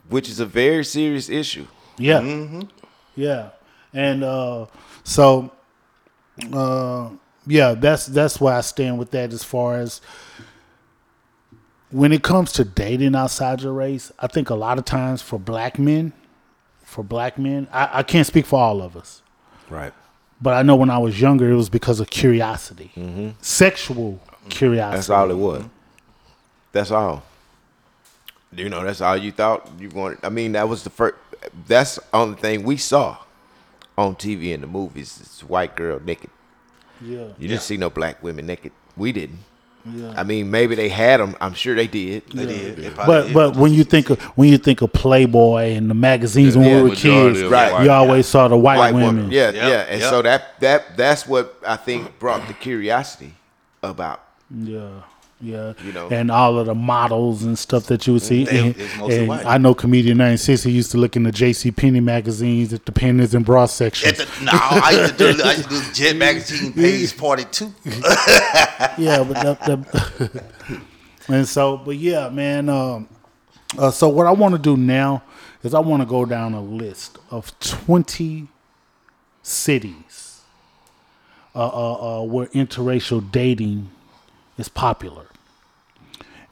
Which 0.09 0.29
is 0.29 0.39
a 0.39 0.45
very 0.45 0.85
serious 0.85 1.27
issue. 1.29 1.67
yeah. 1.97 2.61
Yeah. 3.15 3.49
And 3.93 4.23
uh 4.23 4.67
so 5.03 5.51
uh 6.53 7.09
yeah, 7.45 7.73
that's 7.73 8.05
that's 8.07 8.39
why 8.39 8.57
I 8.57 8.61
stand 8.61 8.99
with 8.99 9.11
that 9.11 9.31
as 9.31 9.43
far 9.43 9.77
as 9.77 10.01
when 11.89 12.11
it 12.11 12.21
comes 12.21 12.51
to 12.53 12.65
dating 12.65 13.15
outside 13.15 13.61
your 13.61 13.73
race, 13.73 14.11
I 14.19 14.27
think 14.27 14.49
a 14.49 14.55
lot 14.55 14.77
of 14.77 14.85
times 14.85 15.21
for 15.21 15.39
black 15.39 15.79
men, 15.79 16.11
for 16.83 17.03
black 17.03 17.37
men, 17.37 17.67
I, 17.71 17.99
I 17.99 18.03
can't 18.03 18.27
speak 18.27 18.45
for 18.45 18.59
all 18.59 18.81
of 18.81 18.97
us. 18.97 19.21
Right. 19.69 19.93
But 20.41 20.53
I 20.53 20.61
know 20.61 20.75
when 20.75 20.89
I 20.89 20.97
was 20.97 21.19
younger, 21.19 21.49
it 21.49 21.55
was 21.55 21.69
because 21.69 21.99
of 21.99 22.09
curiosity, 22.09 22.91
sexual 23.41 24.19
curiosity. 24.49 24.97
That's 24.97 25.09
all 25.09 25.31
it 25.31 25.35
was. 25.35 25.63
That's 26.71 26.91
all. 26.91 27.23
You 28.51 28.69
know, 28.69 28.83
that's 28.83 29.01
all 29.01 29.17
you 29.17 29.31
thought 29.31 29.69
you 29.79 29.89
wanted. 29.89 30.19
I 30.23 30.29
mean, 30.29 30.51
that 30.51 30.69
was 30.69 30.83
the 30.83 30.89
first. 30.89 31.15
That's 31.67 31.95
the 31.95 32.03
only 32.13 32.39
thing 32.39 32.63
we 32.63 32.77
saw 32.77 33.17
on 33.97 34.15
TV 34.15 34.53
and 34.53 34.63
the 34.63 34.67
movies. 34.67 35.17
This 35.17 35.43
white 35.43 35.75
girl 35.75 35.99
naked. 36.03 36.29
Yeah, 37.01 37.27
You 37.37 37.47
didn't 37.47 37.61
see 37.61 37.77
no 37.77 37.89
black 37.89 38.23
women 38.23 38.47
naked. 38.47 38.71
We 38.95 39.11
didn't. 39.11 39.39
yeah. 39.85 40.13
I 40.17 40.23
mean, 40.23 40.49
maybe 40.49 40.73
they 40.75 40.89
had 40.89 41.19
them. 41.19 41.35
I'm 41.39 41.53
sure 41.53 41.75
they 41.75 41.85
did. 41.87 42.27
They 42.31 42.45
did. 42.47 42.75
They 42.77 42.89
But 42.89 43.25
did. 43.25 43.33
but 43.33 43.55
when 43.55 43.71
you 43.73 43.83
think 43.83 44.09
of 44.09 44.19
when 44.35 44.49
you 44.49 44.57
think 44.57 44.81
of 44.81 44.91
Playboy 44.93 45.73
and 45.75 45.89
the 45.89 45.93
magazines 45.93 46.57
when 46.57 46.83
we 46.83 46.89
were 46.89 46.95
kids, 46.95 47.41
Right. 47.43 47.83
you 47.83 47.91
always 47.91 48.25
saw 48.27 48.47
the 48.47 48.57
white, 48.57 48.93
women. 48.93 49.31
Yeah, 49.31 49.51
Yep, 49.51 49.55
yeah. 49.55 49.79
And 49.91 50.01
yep. 50.01 50.09
so 50.09 50.21
that 50.23 50.59
that 50.61 50.97
that's 50.97 51.27
what 51.27 51.57
I 51.65 51.75
think 51.77 52.17
brought 52.19 52.47
the 52.47 52.53
curiosity 52.53 53.33
about. 53.83 54.23
Yeah, 54.49 54.89
yeah. 55.39 55.73
You 55.83 55.91
know. 55.93 56.07
and 56.09 56.31
all 56.31 56.57
of 56.57 56.65
the 56.65 56.73
models 56.75 57.43
and 57.43 57.57
stuff 57.57 57.85
that 57.87 58.07
you 58.07 58.13
would 58.13 58.21
see. 58.23 58.45
They- 58.45 58.59
and, 58.69 59.11
and. 59.11 59.31
I 59.31 59.57
know 59.57 59.73
comedian 59.73 60.17
ninety 60.17 60.37
six. 60.37 60.63
He 60.63 60.71
used 60.71 60.91
to 60.91 60.97
look 60.97 61.15
in 61.15 61.23
the 61.23 61.31
J.C. 61.31 61.71
Penney 61.71 61.99
magazines 61.99 62.73
at 62.73 62.85
the 62.85 62.91
panties 62.91 63.33
and 63.35 63.45
bra 63.45 63.65
section. 63.67 64.15
The, 64.15 64.25
no, 64.43 64.51
I 64.53 64.91
used 65.01 65.17
to 65.17 65.33
do 65.33 65.43
I 65.43 65.51
used 65.53 65.69
to 65.69 65.75
do 65.75 65.93
Jet 65.93 66.15
Magazine 66.15 66.73
page 66.73 67.15
party 67.17 67.45
too. 67.51 67.73
yeah, 67.85 69.23
but 69.23 69.33
that, 69.43 69.59
that- 69.65 70.43
and 71.27 71.47
so, 71.47 71.77
but 71.77 71.97
yeah, 71.97 72.29
man. 72.29 72.69
Um, 72.69 73.07
uh, 73.77 73.91
so 73.91 74.07
what 74.09 74.25
I 74.25 74.31
want 74.31 74.53
to 74.55 74.59
do 74.59 74.77
now 74.77 75.23
is 75.61 75.73
I 75.73 75.79
want 75.79 76.01
to 76.01 76.07
go 76.07 76.25
down 76.25 76.53
a 76.53 76.61
list 76.61 77.17
of 77.29 77.57
twenty 77.59 78.47
cities 79.43 80.41
uh, 81.55 81.59
uh, 81.67 82.19
uh, 82.21 82.23
where 82.23 82.47
interracial 82.47 83.31
dating 83.31 83.89
is 84.57 84.69
popular. 84.69 85.27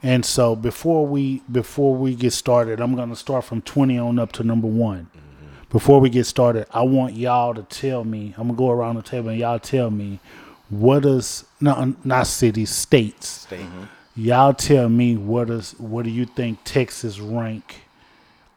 And 0.02 0.24
so 0.24 0.54
before 0.54 1.06
we 1.06 1.42
before 1.50 1.94
we 1.94 2.14
get 2.14 2.32
started, 2.32 2.80
I'm 2.80 2.94
gonna 2.94 3.16
start 3.16 3.44
from 3.44 3.62
20 3.62 3.98
on 3.98 4.18
up 4.18 4.32
to 4.32 4.44
number 4.44 4.68
one. 4.68 5.10
Mm-hmm. 5.16 5.46
Before 5.70 6.00
we 6.00 6.10
get 6.10 6.26
started, 6.26 6.66
I 6.70 6.82
want 6.82 7.14
y'all 7.14 7.54
to 7.54 7.62
tell 7.62 8.04
me. 8.04 8.34
I'm 8.36 8.48
gonna 8.48 8.58
go 8.58 8.70
around 8.70 8.96
the 8.96 9.02
table 9.02 9.30
and 9.30 9.38
y'all 9.38 9.58
tell 9.58 9.90
me 9.90 10.20
what 10.68 11.04
is 11.04 11.44
not 11.60 12.04
not 12.04 12.26
cities, 12.26 12.70
states. 12.70 13.46
Mm-hmm. 13.50 13.84
Y'all 14.16 14.54
tell 14.54 14.88
me 14.88 15.16
what 15.16 15.50
is 15.50 15.72
what 15.78 16.04
do 16.04 16.10
you 16.10 16.26
think 16.26 16.60
Texas 16.64 17.18
rank 17.18 17.82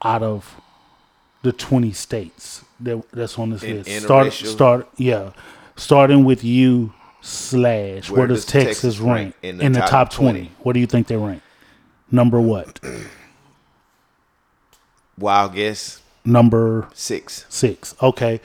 out 0.03 0.23
of 0.23 0.61
the 1.41 1.51
20 1.51 1.91
states 1.93 2.63
that 2.81 3.01
that's 3.11 3.39
on 3.39 3.49
this 3.51 3.63
In- 3.63 3.77
list? 3.83 4.03
Start 4.03 4.33
start 4.33 4.89
yeah, 4.97 5.31
starting 5.75 6.25
with 6.25 6.43
you 6.43 6.93
slash 7.21 8.09
where, 8.09 8.19
Where 8.19 8.27
does 8.27 8.45
does 8.45 8.51
Texas, 8.51 8.81
Texas 8.81 8.99
rank, 8.99 9.35
rank 9.43 9.61
in 9.61 9.73
the, 9.73 9.81
top, 9.81 10.11
20? 10.11 10.51
What 10.59 10.73
do 10.73 10.79
you 10.79 10.87
think 10.87 11.07
they 11.07 11.17
rank? 11.17 11.41
Number 12.11 12.39
what? 12.39 12.79
Wild 15.17 15.55
guess 15.55 16.01
Number 16.25 16.87
six. 16.93 17.45
six. 17.49 17.95
Okay. 18.01 18.39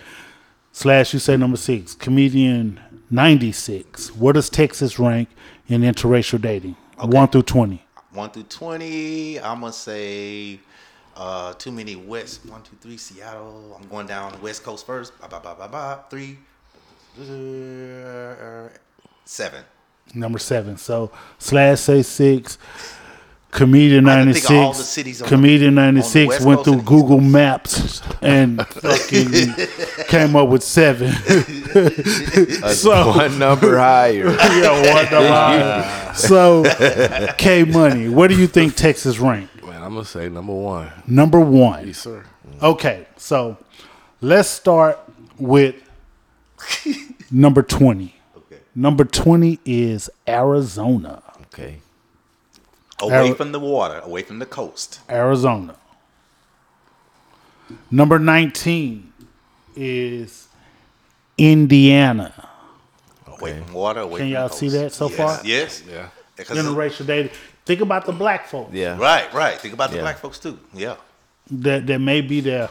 Slash, 0.72 1.12
you 1.12 1.20
say 1.20 1.36
number 1.36 1.56
six. 1.56 1.94
Comedian 1.94 2.80
96. 3.10 4.16
Where 4.16 4.32
does 4.32 4.50
Texas 4.50 4.98
rank 4.98 5.28
in 5.68 5.82
interracial 5.82 6.40
dating? 6.40 6.76
1 6.98 7.28
through 7.28 7.42
20. 7.42 7.84
One 8.14 8.30
through 8.30 8.44
twenty, 8.44 9.40
I'm 9.40 9.60
gonna 9.60 9.72
say 9.72 10.60
uh 11.16 11.52
too 11.54 11.72
many 11.72 11.96
west. 11.96 12.46
One, 12.46 12.62
two, 12.62 12.76
three, 12.80 12.96
Seattle. 12.96 13.76
I'm 13.76 13.88
going 13.88 14.06
down 14.06 14.30
the 14.30 14.38
west 14.38 14.62
coast 14.62 14.86
first. 14.86 15.20
Ba, 15.20 15.26
ba, 15.26 15.40
ba, 15.42 15.56
ba, 15.58 15.66
ba. 15.66 16.04
Three, 16.08 16.38
seven. 19.24 19.64
Number 20.14 20.38
seven. 20.38 20.76
So, 20.76 21.10
Slash 21.38 21.80
say 21.80 22.02
six. 22.02 22.58
Comedian 23.50 24.08
I 24.08 24.14
had 24.18 24.24
to 24.24 24.32
think 24.34 24.44
of 24.46 24.50
all 24.50 24.62
96. 24.72 24.78
the 24.78 24.84
cities 24.84 25.22
on 25.22 25.26
the- 25.28 25.36
Comedian 25.36 25.74
96 25.76 26.40
went 26.40 26.64
through 26.64 26.72
and 26.72 26.82
East 26.82 26.88
Google 26.88 27.18
Coast. 27.18 27.30
Maps 27.30 28.02
and 28.20 28.66
fucking 28.66 29.54
came 30.08 30.34
up 30.34 30.48
with 30.48 30.64
seven. 30.64 31.12
so, 32.74 33.12
One 33.16 33.38
number 33.38 33.78
higher. 33.78 34.24
yeah, 34.30 34.92
what 34.92 35.08
the 35.08 35.20
line? 35.20 36.14
So, 36.16 36.64
K 37.38 37.62
Money, 37.62 38.08
where 38.08 38.26
do 38.26 38.36
you 38.36 38.48
think 38.48 38.74
Texas 38.74 39.20
ranked? 39.20 39.62
Man, 39.64 39.80
I'm 39.84 39.94
gonna 39.94 40.04
say 40.04 40.28
number 40.28 40.52
one. 40.52 40.90
Number 41.06 41.38
one. 41.38 41.86
Yes, 41.86 41.98
sir. 41.98 42.24
Okay, 42.60 43.06
so 43.16 43.56
let's 44.20 44.48
start 44.48 44.98
with 45.38 45.76
number 47.30 47.62
20. 47.62 48.14
Okay. 48.36 48.58
Number 48.74 49.04
20 49.04 49.60
is 49.64 50.10
Arizona. 50.26 51.22
Okay. 51.46 51.78
Away 53.00 53.28
Ari- 53.28 53.34
from 53.34 53.52
the 53.52 53.60
water, 53.60 54.00
away 54.04 54.22
from 54.22 54.38
the 54.38 54.46
coast. 54.46 55.00
Arizona. 55.10 55.76
Number 57.90 58.18
19 58.18 59.12
is 59.76 60.48
Indiana. 61.38 62.48
Away 63.26 63.60
from 63.60 63.72
water, 63.72 64.00
away 64.00 64.20
from. 64.20 64.26
Can 64.26 64.28
y'all 64.28 64.48
see 64.48 64.68
that 64.68 64.92
so 64.92 65.08
yes. 65.08 65.16
far? 65.16 65.40
Yes. 65.44 65.82
Yeah. 65.90 66.08
Because 66.36 66.58
Interracial 66.58 67.06
dating. 67.06 67.32
Think 67.64 67.80
about 67.80 68.04
the 68.04 68.12
black 68.12 68.46
folks 68.46 68.72
Yeah. 68.74 68.98
Right, 68.98 69.32
right. 69.32 69.58
Think 69.58 69.72
about 69.74 69.90
the 69.90 69.96
Yeah. 69.96 70.02
black 70.02 70.18
folks 70.18 70.38
too. 70.38 70.58
Yeah. 70.72 70.96
that 71.50 71.86
that 71.86 71.98
may 71.98 72.20
be 72.20 72.40
there. 72.40 72.70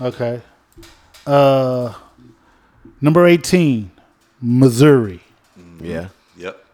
Okay. 0.00 0.40
Uh, 1.26 1.92
number 3.02 3.26
eighteen, 3.26 3.90
Missouri. 4.40 5.20
Mm-hmm. 5.60 5.84
Yeah. 5.84 6.08
Yep. 6.38 6.64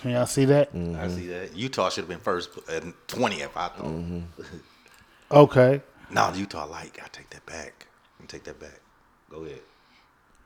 Can 0.00 0.10
y'all 0.12 0.26
see 0.26 0.46
that? 0.46 0.72
Mm-hmm. 0.74 0.98
I 0.98 1.08
see 1.08 1.26
that. 1.26 1.54
Utah 1.54 1.90
should 1.90 2.02
have 2.02 2.08
been 2.08 2.20
first 2.20 2.50
and 2.70 2.94
twentieth. 3.06 3.50
I 3.56 3.68
thought. 3.68 3.84
Mm-hmm. 3.84 4.20
Okay. 5.30 5.82
no, 6.10 6.32
Utah 6.34 6.64
like. 6.66 6.98
I 7.04 7.08
take 7.08 7.28
that 7.30 7.44
back. 7.44 7.86
I 8.22 8.26
take 8.26 8.44
that 8.44 8.58
back. 8.58 8.80
Go 9.30 9.44
ahead. 9.44 9.60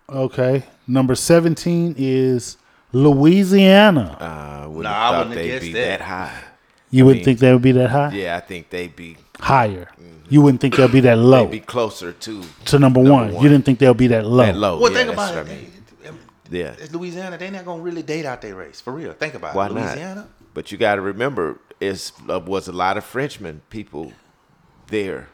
Okay. 0.09 0.65
Number 0.89 1.15
seventeen 1.15 1.95
is 1.97 2.57
Louisiana. 2.93 4.17
Uh, 4.19 4.69
wouldn't 4.69 4.85
Nah, 4.85 4.91
I 4.91 4.93
have 4.93 5.13
thought 5.13 5.29
wouldn't 5.29 5.37
have 5.37 5.37
they'd 5.45 5.49
guessed 5.53 5.63
be 5.63 5.73
that. 5.75 5.99
that 5.99 6.01
high. 6.01 6.43
you 6.91 7.05
wouldn't 7.05 7.19
mean- 7.21 7.25
think 7.25 7.39
that 7.41 7.53
would 7.53 7.63
be 7.63 7.73
that 7.73 7.91
high? 7.91 8.11
Yeah, 8.13 8.37
I 8.37 8.41
think 8.41 8.71
they'd 8.71 8.95
be 8.97 9.17
Higher. 9.43 9.89
You 10.29 10.41
wouldn't 10.41 10.61
think 10.61 10.77
they'll 10.77 10.89
be 10.89 11.01
that 11.01 11.19
low 11.19 11.45
they'd 11.45 11.51
be 11.51 11.61
closer 11.61 12.13
to 12.13 12.43
to 12.67 12.79
number, 12.79 13.01
one. 13.01 13.35
one. 13.35 13.43
You 13.43 13.49
didn't 13.51 13.65
think 13.67 13.79
they'll 13.81 13.93
be 13.93 14.07
that 14.09 14.25
low. 14.25 14.45
that 14.47 14.57
low. 14.57 14.79
Well, 14.79 14.91
yeah, 14.93 14.99
think 14.99 15.13
about 15.13 15.35
it. 15.37 15.41
I 15.41 15.45
mean. 15.45 15.73
Yeah. 16.51 16.75
It's 16.79 16.93
Louisiana. 16.93 17.39
They're 17.39 17.51
not 17.51 17.65
gonna 17.65 17.83
really 17.83 18.03
date 18.03 18.25
out 18.27 18.41
their 18.43 18.55
race 18.55 18.81
for 18.81 18.93
real. 18.93 19.15
Think 19.15 19.35
about 19.35 19.55
Why 19.55 19.67
it. 19.67 19.73
not? 19.73 19.85
Louisiana. 19.89 20.29
But 20.55 20.71
you 20.71 20.77
got 20.79 20.97
to 20.97 21.01
remember, 21.01 21.59
it 21.81 22.13
uh, 22.29 22.39
was 22.41 22.69
a 22.69 22.73
lot 22.73 22.97
of 22.99 23.05
Frenchmen 23.05 23.63
people 23.71 24.13
there. 24.89 25.29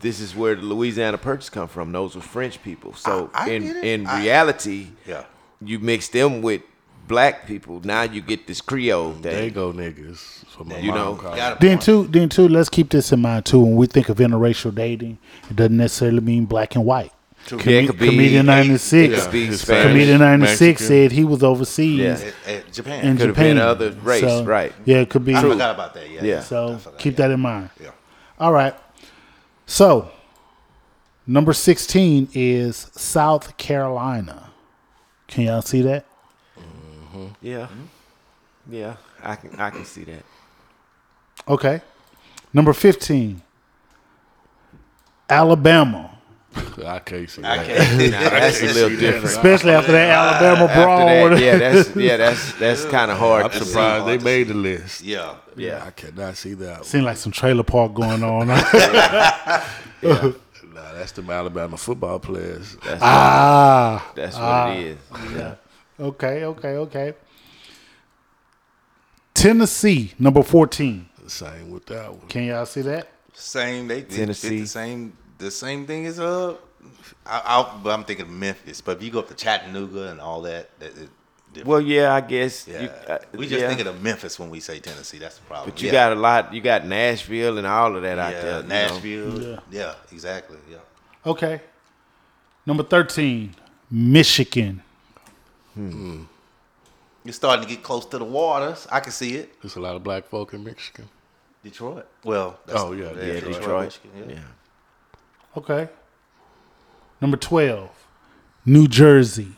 This 0.00 0.20
is 0.20 0.34
where 0.36 0.54
the 0.54 0.62
Louisiana 0.62 1.18
Purchase 1.18 1.50
come 1.50 1.66
from. 1.68 1.90
Those 1.92 2.14
were 2.14 2.20
French 2.22 2.62
people. 2.62 2.94
So 2.94 3.28
I- 3.34 3.46
I 3.50 3.52
in 3.54 3.62
get 3.64 3.76
it. 3.76 3.84
in 3.84 4.06
I- 4.06 4.20
reality, 4.22 4.88
Yeah. 5.06 5.24
you 5.60 5.78
mix 5.80 6.08
them 6.08 6.42
with 6.42 6.62
black 7.06 7.46
people. 7.46 7.80
Now 7.84 8.02
you 8.02 8.20
get 8.20 8.46
this 8.46 8.60
Creole 8.60 9.12
They 9.12 9.50
go 9.50 9.72
niggas. 9.72 10.44
So 10.56 10.64
my 10.64 10.78
You 10.78 10.88
mom 10.90 10.98
know, 10.98 11.14
called 11.16 11.36
Got 11.36 11.56
a 11.56 11.60
Then 11.60 11.76
point. 11.78 11.82
too, 11.82 12.06
then 12.08 12.28
too, 12.28 12.48
let's 12.48 12.68
keep 12.68 12.90
this 12.90 13.12
in 13.12 13.20
mind 13.20 13.44
too. 13.46 13.60
When 13.60 13.76
we 13.76 13.86
think 13.86 14.08
of 14.08 14.18
interracial 14.18 14.74
dating, 14.74 15.18
it 15.50 15.56
doesn't 15.56 15.76
necessarily 15.76 16.20
mean 16.20 16.44
black 16.46 16.74
and 16.76 16.84
white. 16.84 17.12
Yeah, 17.50 17.56
it 17.58 17.86
could 17.88 17.98
be 17.98 18.08
Comedian 18.08 18.46
96. 18.46 19.12
it 19.18 19.20
could 19.22 19.30
be 19.32 19.46
His 19.46 19.60
Spanish. 19.60 19.92
Comedian 19.92 20.20
ninety 20.20 20.46
six 20.46 20.82
said 20.86 21.12
he 21.12 21.24
was 21.24 21.42
overseas 21.42 21.98
Yeah. 22.00 22.30
At, 22.46 22.54
at 22.54 22.72
Japan. 22.72 23.04
in 23.04 23.16
Could've 23.18 23.34
Japan. 23.36 23.56
been 23.56 23.58
other 23.58 23.90
race, 23.90 24.20
So, 24.22 24.44
right. 24.44 24.72
Yeah, 24.86 24.98
it 24.98 25.10
could 25.10 25.26
be. 25.26 25.34
I 25.34 25.42
forgot 25.42 25.74
about 25.74 25.92
that. 25.92 26.08
Yeah. 26.10 26.24
Yeah. 26.24 26.40
So 26.40 26.78
forgot, 26.78 26.98
keep 26.98 27.18
yeah. 27.18 27.28
that 27.28 27.34
in 27.34 27.40
mind. 27.40 27.68
Yeah. 27.82 27.90
All 28.40 28.50
right. 28.52 28.74
So 29.66 30.10
number 31.26 31.52
sixteen 31.52 32.28
is 32.32 32.90
South 32.94 33.58
Carolina. 33.58 34.50
Can 35.28 35.44
y'all 35.44 35.60
see 35.60 35.82
that? 35.82 36.06
Mm-hmm. 37.14 37.46
Yeah, 37.46 37.66
mm-hmm. 37.66 38.74
yeah, 38.74 38.96
I 39.22 39.36
can 39.36 39.54
I 39.58 39.70
can 39.70 39.84
see 39.84 40.04
that. 40.04 40.24
Okay. 41.46 41.80
Number 42.52 42.72
fifteen, 42.72 43.42
Alabama. 45.28 46.10
I 46.84 46.98
can't 47.00 47.28
see 47.28 47.42
I 47.42 47.56
that. 47.56 47.66
can't. 47.66 48.12
Now, 48.12 48.30
that's 48.30 48.62
a 48.62 48.66
little 48.66 48.98
different. 48.98 49.24
Especially 49.24 49.72
after 49.72 49.92
that 49.92 50.10
Alabama 50.10 50.64
After 50.66 50.82
brawl. 50.82 51.30
that, 51.30 51.40
yeah, 51.40 51.56
that's 51.56 51.96
yeah, 51.96 52.16
that's 52.16 52.52
that's 52.54 52.84
kind 52.84 53.10
of 53.10 53.18
hard. 53.18 53.44
I'm 53.44 53.50
to 53.50 53.58
see. 53.58 53.64
surprised 53.64 54.06
they 54.06 54.18
made 54.18 54.48
the 54.48 54.54
list. 54.54 55.02
Yeah. 55.02 55.36
Yeah, 55.56 55.84
I 55.84 55.90
cannot 55.90 56.36
see 56.36 56.54
that. 56.54 56.78
One. 56.78 56.84
Seemed 56.84 57.04
like 57.04 57.16
some 57.16 57.32
trailer 57.32 57.62
park 57.62 57.94
going 57.94 58.22
on. 58.22 58.48
Nah, 60.74 60.92
that's 60.92 61.12
the 61.12 61.22
Alabama 61.22 61.76
football 61.76 62.18
players. 62.18 62.76
that's 62.84 63.00
ah. 63.00 64.12
that's 64.16 64.36
what 64.36 64.76
it 64.76 64.98
ah. 65.12 65.24
is. 65.24 65.32
Yeah. 65.32 65.54
Okay, 65.98 66.44
okay, 66.44 66.76
okay. 66.76 67.14
Tennessee, 69.32 70.12
number 70.18 70.42
14. 70.42 71.08
Same 71.26 71.70
with 71.70 71.86
that 71.86 72.10
one. 72.10 72.28
Can 72.28 72.44
y'all 72.44 72.66
see 72.66 72.82
that? 72.82 73.08
Same. 73.32 73.88
They 73.88 74.02
did, 74.02 74.10
Tennessee. 74.10 74.48
did 74.50 74.62
the 74.62 74.66
same. 74.66 75.16
The 75.38 75.50
same 75.50 75.86
thing 75.86 76.06
as 76.06 76.20
uh, 76.20 76.56
I, 77.26 77.40
I, 77.84 77.92
I'm 77.92 78.04
thinking 78.04 78.38
Memphis. 78.38 78.80
But 78.80 78.98
if 78.98 79.02
you 79.02 79.10
go 79.10 79.18
up 79.20 79.28
to 79.28 79.34
Chattanooga 79.34 80.08
and 80.10 80.20
all 80.20 80.42
that, 80.42 80.78
that 80.78 80.96
it, 80.96 81.08
different. 81.52 81.66
Well, 81.66 81.80
yeah, 81.80 82.14
I 82.14 82.20
guess. 82.20 82.68
yeah. 82.68 82.82
You, 82.82 82.88
uh, 82.88 83.18
we 83.32 83.46
just 83.46 83.60
yeah. 83.60 83.68
thinking 83.68 83.86
of 83.86 84.02
Memphis 84.02 84.38
when 84.38 84.50
we 84.50 84.60
say 84.60 84.78
Tennessee. 84.78 85.18
That's 85.18 85.38
the 85.38 85.44
problem. 85.44 85.70
But 85.70 85.82
you 85.82 85.86
yeah. 85.86 85.92
got 85.92 86.12
a 86.12 86.16
lot. 86.16 86.54
You 86.54 86.60
got 86.60 86.86
Nashville 86.86 87.58
and 87.58 87.66
all 87.66 87.96
of 87.96 88.02
that 88.02 88.18
out 88.18 88.32
yeah, 88.32 88.40
there. 88.42 88.56
you 88.56 88.62
know. 88.62 88.68
Nashville. 88.68 89.42
Yeah. 89.42 89.60
Yeah. 89.70 89.94
exactly. 90.12 90.58
Yeah. 90.70 90.78
Okay. 91.26 91.60
Number 92.66 92.82
13, 92.82 93.54
Michigan. 93.90 94.83
You're 95.76 97.32
starting 97.32 97.66
to 97.66 97.68
get 97.74 97.82
close 97.82 98.04
to 98.06 98.18
the 98.18 98.24
waters. 98.24 98.86
I 98.92 99.00
can 99.00 99.12
see 99.12 99.34
it. 99.36 99.60
There's 99.62 99.76
a 99.76 99.80
lot 99.80 99.96
of 99.96 100.02
black 100.02 100.26
folk 100.26 100.52
in 100.54 100.62
Michigan. 100.64 101.08
Detroit. 101.62 102.06
Well. 102.22 102.58
Oh, 102.68 102.92
yeah, 102.92 103.06
Yeah, 103.12 103.14
Detroit. 103.40 103.54
Detroit. 103.54 103.84
Michigan, 104.14 104.30
Yeah. 104.30 105.56
Okay. 105.56 105.88
Number 107.20 107.36
12, 107.38 107.88
New 108.66 108.86
Jersey. 108.86 109.52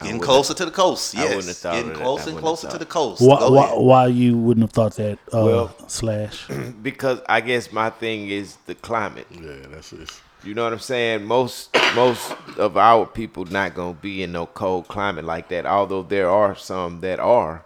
Getting 0.00 0.20
closer 0.20 0.54
to 0.54 0.64
the 0.64 0.70
coast. 0.70 1.14
I 1.16 1.20
Yes. 1.20 1.28
wouldn't 1.28 1.46
have 1.48 1.56
thought 1.58 1.74
Getting 1.74 1.90
of 1.90 1.96
that. 1.96 2.00
I 2.00 2.04
closer 2.04 2.30
and 2.30 2.38
closer 2.38 2.68
to 2.70 2.78
the 2.78 2.86
coast. 2.86 3.20
Why, 3.22 3.48
why, 3.48 3.72
why 3.74 4.06
you 4.06 4.36
wouldn't 4.38 4.64
have 4.64 4.72
thought 4.72 4.96
that, 4.96 5.18
uh, 5.32 5.44
Well- 5.44 5.74
slash? 5.88 6.48
Because 6.82 7.20
I 7.28 7.40
guess 7.40 7.70
my 7.70 7.90
thing 7.90 8.28
is 8.30 8.56
the 8.66 8.74
climate. 8.74 9.26
Yeah, 9.30 9.66
that's 9.70 9.92
it. 9.92 10.10
You 10.44 10.54
know 10.54 10.64
what 10.64 10.72
I'm 10.72 10.78
saying? 10.80 11.24
Most 11.24 11.74
most 11.94 12.34
of 12.58 12.76
our 12.76 13.06
people 13.06 13.44
not 13.44 13.74
gonna 13.74 13.94
be 13.94 14.22
in 14.22 14.32
no 14.32 14.46
cold 14.46 14.88
climate 14.88 15.24
like 15.24 15.48
that. 15.48 15.66
Although 15.66 16.02
there 16.02 16.28
are 16.28 16.56
some 16.56 17.00
that 17.00 17.20
are, 17.20 17.64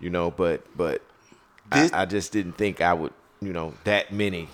you 0.00 0.10
know, 0.10 0.30
but 0.30 0.64
but 0.76 1.02
This- 1.70 1.92
I, 1.92 2.02
I 2.02 2.04
just 2.06 2.32
didn't 2.32 2.54
think 2.54 2.80
I 2.80 2.92
would, 2.94 3.12
you 3.40 3.52
know, 3.52 3.74
that 3.84 4.12
many. 4.12 4.48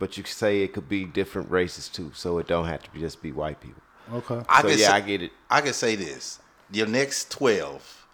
But 0.00 0.18
you 0.18 0.24
say 0.24 0.62
it 0.62 0.72
could 0.72 0.88
be 0.88 1.04
different 1.04 1.50
races 1.50 1.88
too, 1.88 2.10
so 2.14 2.38
it 2.38 2.48
don't 2.48 2.66
have 2.66 2.82
to 2.82 2.90
be 2.90 2.98
just 3.00 3.22
be 3.22 3.30
white 3.32 3.60
people. 3.60 3.80
Okay. 4.12 4.42
I 4.48 4.60
so 4.62 4.68
can 4.68 4.78
yeah, 4.78 4.86
say, 4.88 4.92
I 4.92 5.00
get 5.00 5.22
it. 5.22 5.30
I 5.48 5.60
can 5.60 5.72
say 5.72 5.94
this: 5.94 6.40
your 6.72 6.88
next 6.88 7.30
twelve, 7.30 8.06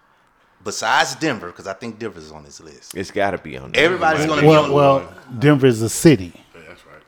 besides 0.63 1.15
Denver, 1.17 1.47
because 1.47 1.67
I 1.67 1.73
think 1.73 1.99
Denver's 1.99 2.31
on 2.31 2.45
this 2.45 2.61
list. 2.61 2.95
It's 2.95 3.11
got 3.11 3.31
to 3.33 3.39
be 3.39 3.57
on 3.57 3.73
there. 3.73 3.83
Everybody's 3.87 4.27
going 4.27 4.37
to 4.41 4.43
be 4.43 4.49
Well, 4.49 4.65
on. 4.67 4.73
well, 4.73 5.15
Denver 5.39 5.67
is 5.67 5.81
a 5.81 5.89
city. 5.89 6.35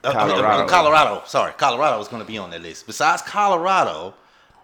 That's 0.02 0.14
right. 0.14 0.30
Uh, 0.30 0.34
uh, 0.34 0.36
uh, 0.36 0.36
Colorado. 0.36 0.68
Colorado. 0.68 1.22
Sorry, 1.26 1.52
Colorado 1.54 2.00
is 2.00 2.08
going 2.08 2.22
to 2.22 2.26
be 2.26 2.38
on 2.38 2.50
that 2.50 2.62
list. 2.62 2.86
Besides 2.86 3.22
Colorado, 3.22 4.14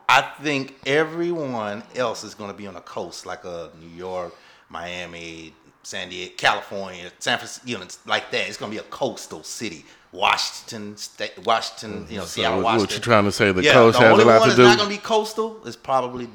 I 0.08 0.22
think 0.42 0.76
everyone 0.86 1.82
else 1.94 2.24
is 2.24 2.34
going 2.34 2.50
to 2.50 2.56
be 2.56 2.66
on 2.66 2.74
the 2.74 2.80
coast, 2.80 3.26
like 3.26 3.44
uh, 3.44 3.68
New 3.80 3.94
York, 3.96 4.34
Miami, 4.68 5.52
San 5.82 6.08
Diego, 6.08 6.32
California, 6.36 7.10
San 7.18 7.38
Francisco, 7.38 7.66
you 7.68 7.78
know, 7.78 7.86
like 8.06 8.30
that. 8.30 8.48
It's 8.48 8.56
going 8.56 8.72
to 8.72 8.76
be 8.76 8.80
a 8.84 8.90
coastal 8.90 9.42
city. 9.42 9.84
Washington 10.10 10.96
State, 10.96 11.32
Washington, 11.44 12.06
you 12.08 12.16
know, 12.16 12.22
So 12.22 12.28
Seattle, 12.40 12.56
what, 12.58 12.64
Washington. 12.64 12.86
what 12.86 12.94
you 12.94 13.00
trying 13.02 13.24
to 13.24 13.32
say? 13.32 13.52
The 13.52 13.62
yeah, 13.62 13.72
coast 13.74 13.98
the 13.98 14.06
has 14.06 14.18
a 14.18 14.24
lot 14.24 14.40
one 14.40 14.48
to 14.48 14.56
that's 14.56 14.58
not 14.58 14.72
do. 14.72 14.76
going 14.78 14.90
to 14.90 14.96
be 14.96 15.02
coastal 15.06 15.60
is 15.66 15.76
probably 15.76 16.28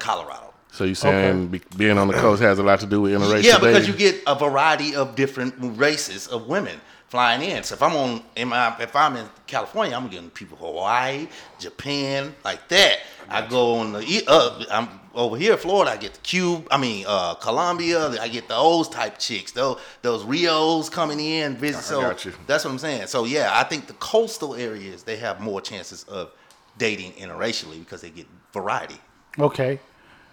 Colorado. 0.00 0.52
So 0.72 0.82
you 0.82 0.96
saying 0.96 1.46
be, 1.48 1.62
being 1.76 1.96
on 1.98 2.08
the 2.08 2.14
coast 2.14 2.42
has 2.42 2.58
a 2.58 2.64
lot 2.64 2.80
to 2.80 2.86
do 2.86 3.02
with 3.02 3.12
interracial 3.12 3.44
Yeah, 3.44 3.58
because 3.60 3.86
dating? 3.86 3.92
you 3.92 3.96
get 3.96 4.22
a 4.26 4.34
variety 4.34 4.96
of 4.96 5.14
different 5.14 5.54
races 5.78 6.26
of 6.26 6.48
women 6.48 6.80
flying 7.14 7.42
in. 7.48 7.62
So 7.62 7.76
if 7.76 7.82
I'm 7.82 7.94
on, 7.94 8.22
in 8.34 8.48
my, 8.48 8.74
if 8.80 8.96
I'm 8.96 9.14
in 9.14 9.24
California, 9.46 9.96
I'm 9.96 10.08
getting 10.08 10.30
people 10.30 10.56
Hawaii, 10.58 11.28
Japan, 11.60 12.34
like 12.44 12.66
that. 12.70 12.98
I 13.28 13.46
go 13.46 13.76
on 13.76 13.92
the 13.92 14.00
e- 14.02 14.24
uh, 14.26 14.64
I'm 14.68 14.88
over 15.14 15.36
here, 15.36 15.52
in 15.52 15.58
Florida. 15.58 15.92
I 15.92 15.96
get 15.96 16.14
the 16.14 16.20
Cube. 16.22 16.66
I 16.72 16.76
mean, 16.76 17.04
uh, 17.06 17.34
Colombia. 17.34 18.20
I 18.20 18.26
get 18.26 18.48
those 18.48 18.88
type 18.88 19.18
chicks. 19.20 19.52
Those 19.52 19.78
those 20.02 20.24
Rios 20.24 20.90
coming 20.90 21.20
in 21.20 21.56
visit. 21.56 21.78
I 21.78 21.82
So 21.82 22.00
got 22.00 22.24
you. 22.24 22.32
that's 22.48 22.64
what 22.64 22.72
I'm 22.72 22.78
saying. 22.80 23.06
So 23.06 23.24
yeah, 23.26 23.50
I 23.54 23.62
think 23.62 23.86
the 23.86 23.92
coastal 23.94 24.56
areas 24.56 25.04
they 25.04 25.16
have 25.18 25.40
more 25.40 25.60
chances 25.60 26.02
of 26.04 26.32
dating 26.78 27.12
interracially 27.12 27.78
because 27.78 28.00
they 28.00 28.10
get 28.10 28.26
variety. 28.52 28.96
Okay. 29.38 29.78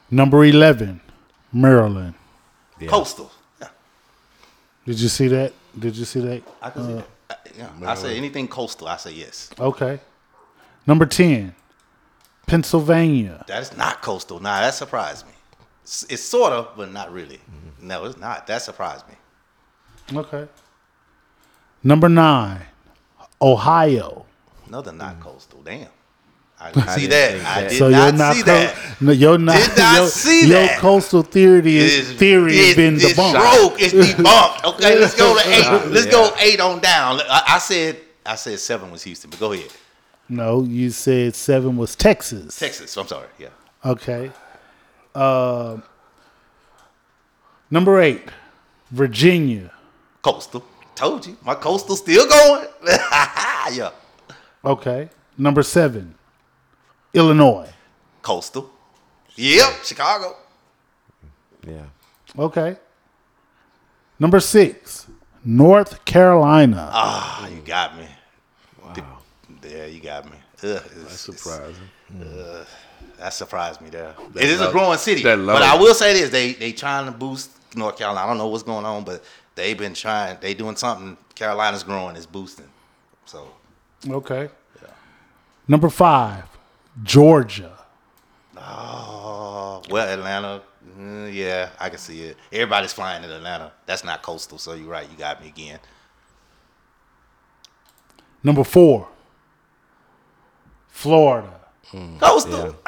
Number 0.09 0.43
11, 0.43 0.99
Maryland. 1.53 2.15
Coastal. 2.87 3.31
Yeah. 3.61 3.67
Did 4.87 4.99
you 4.99 5.07
see 5.09 5.27
that? 5.29 5.53
Did 5.77 5.95
you 5.95 6.05
see 6.05 6.19
that? 6.21 6.43
I 6.61 6.69
can 6.69 6.85
see 6.85 6.93
uh, 6.93 6.95
that. 6.95 7.07
I, 7.29 7.35
yeah, 7.57 7.89
I 7.89 7.95
say 7.95 8.17
anything 8.17 8.47
coastal. 8.47 8.87
I 8.87 8.97
say 8.97 9.13
yes. 9.13 9.49
Okay. 9.59 9.99
Number 10.87 11.05
10, 11.05 11.55
Pennsylvania. 12.47 13.45
That 13.47 13.61
is 13.61 13.77
not 13.77 14.01
coastal. 14.01 14.39
Nah, 14.39 14.61
that 14.61 14.73
surprised 14.73 15.25
me. 15.27 15.33
It's, 15.83 16.03
it's 16.09 16.23
sort 16.23 16.53
of, 16.53 16.75
but 16.75 16.91
not 16.91 17.11
really. 17.13 17.37
Mm-hmm. 17.37 17.87
No, 17.87 18.05
it's 18.05 18.17
not. 18.17 18.47
That 18.47 18.61
surprised 18.61 19.05
me. 19.07 20.17
Okay. 20.17 20.47
Number 21.83 22.09
9, 22.09 22.61
Ohio. 23.41 24.25
Another 24.67 24.91
not 24.91 25.19
coastal. 25.19 25.61
Damn. 25.63 25.89
I 26.61 26.71
I 26.75 26.95
see 26.95 27.07
didn't 27.07 27.43
that. 27.43 27.57
I 27.57 27.61
did 27.69 27.77
so 27.77 27.89
not, 27.89 27.97
you're 28.05 28.17
not 28.17 28.35
see 28.35 28.43
co- 28.43 28.45
that. 28.53 29.01
No, 29.01 29.11
you're 29.11 29.37
not. 29.37 29.57
Did 29.57 29.77
not 29.77 29.97
your, 29.97 30.07
see 30.07 30.41
your 30.47 30.59
that. 30.59 30.79
coastal 30.79 31.23
theory 31.23 31.77
is, 31.77 32.11
theory 32.13 32.55
has 32.57 32.69
it's- 32.69 32.75
been 32.75 32.95
it's 32.95 33.05
debunked. 33.19 33.33
Broke. 33.33 33.81
It's 33.81 33.93
debunked. 34.13 34.63
Okay, 34.75 34.99
let's 34.99 35.15
go 35.15 35.33
to 35.35 35.49
eight. 35.49 35.87
Let's 35.91 36.05
Yeah. 36.05 36.11
go 36.11 36.35
eight 36.39 36.59
on 36.59 36.79
down. 36.79 37.19
I, 37.21 37.43
I 37.55 37.57
said 37.59 37.97
I 38.25 38.35
said 38.35 38.59
seven 38.59 38.91
was 38.91 39.01
Houston, 39.03 39.29
but 39.31 39.39
go 39.39 39.51
ahead. 39.53 39.71
No, 40.29 40.63
you 40.63 40.91
said 40.91 41.35
seven 41.35 41.75
was 41.77 41.95
Texas. 41.95 42.57
Texas. 42.57 42.95
I'm 42.95 43.07
sorry. 43.07 43.27
Yeah. 43.39 43.49
Okay. 43.83 44.31
Um, 45.15 45.83
Number 47.69 47.99
eight, 48.01 48.21
Virginia. 48.91 49.71
Coastal. 50.21 50.63
Told 50.95 51.25
you. 51.25 51.37
My 51.43 51.55
coastal 51.55 51.95
still 51.95 52.27
going. 52.27 52.67
yeah. 53.71 53.91
Okay. 54.63 55.09
Number 55.37 55.63
seven, 55.63 56.13
Illinois. 57.13 57.69
Coastal. 58.21 58.69
Yep. 59.35 59.83
Chicago. 59.83 60.35
Yeah. 61.67 61.83
Okay. 62.37 62.77
Number 64.19 64.39
six, 64.39 65.07
North 65.43 66.05
Carolina. 66.05 66.89
Ah, 66.93 67.47
you 67.47 67.61
got 67.61 67.97
me. 67.97 68.07
Wow. 68.83 68.93
Yeah, 69.67 69.85
you 69.85 69.99
got 70.01 70.25
me. 70.25 70.37
Ugh, 70.63 70.69
it's- 70.69 70.81
That's 70.95 71.29
it's- 71.29 71.41
surprising. 71.41 71.89
That 73.17 73.33
surprised 73.33 73.81
me 73.81 73.89
there. 73.89 74.15
it 74.35 74.43
is 74.49 74.61
a 74.61 74.71
growing 74.71 74.97
city. 74.97 75.21
that 75.23 75.37
low. 75.37 75.53
But 75.53 75.61
I 75.63 75.75
will 75.77 75.93
say 75.93 76.13
this: 76.13 76.29
they 76.31 76.53
they 76.53 76.71
trying 76.71 77.05
to 77.05 77.11
boost 77.11 77.51
North 77.75 77.97
Carolina. 77.97 78.25
I 78.25 78.27
don't 78.27 78.37
know 78.39 78.47
what's 78.47 78.63
going 78.63 78.83
on, 78.85 79.03
but 79.03 79.23
they've 79.55 79.77
been 79.77 79.93
trying. 79.93 80.37
They 80.41 80.53
doing 80.55 80.75
something. 80.75 81.17
Carolina's 81.35 81.83
growing. 81.83 82.15
It's 82.15 82.25
boosting. 82.25 82.67
So 83.25 83.47
Okay. 84.07 84.49
Yeah. 84.81 84.89
Number 85.67 85.89
five, 85.89 86.45
Georgia. 87.03 87.77
Oh, 88.57 89.81
well, 89.89 90.07
Atlanta. 90.07 90.61
mm, 90.97 91.33
yeah, 91.33 91.69
I 91.79 91.89
can 91.89 91.97
see 91.97 92.21
it. 92.23 92.37
Everybody's 92.51 92.93
flying 92.93 93.23
in 93.23 93.29
Atlanta. 93.31 93.71
That's 93.85 94.03
not 94.03 94.21
coastal, 94.21 94.57
so 94.57 94.73
you're 94.73 94.87
right. 94.89 95.09
You 95.09 95.17
got 95.17 95.41
me 95.41 95.47
again. 95.47 95.79
Number 98.43 98.63
four, 98.63 99.07
Florida. 100.87 101.59
Coastal. 102.19 102.75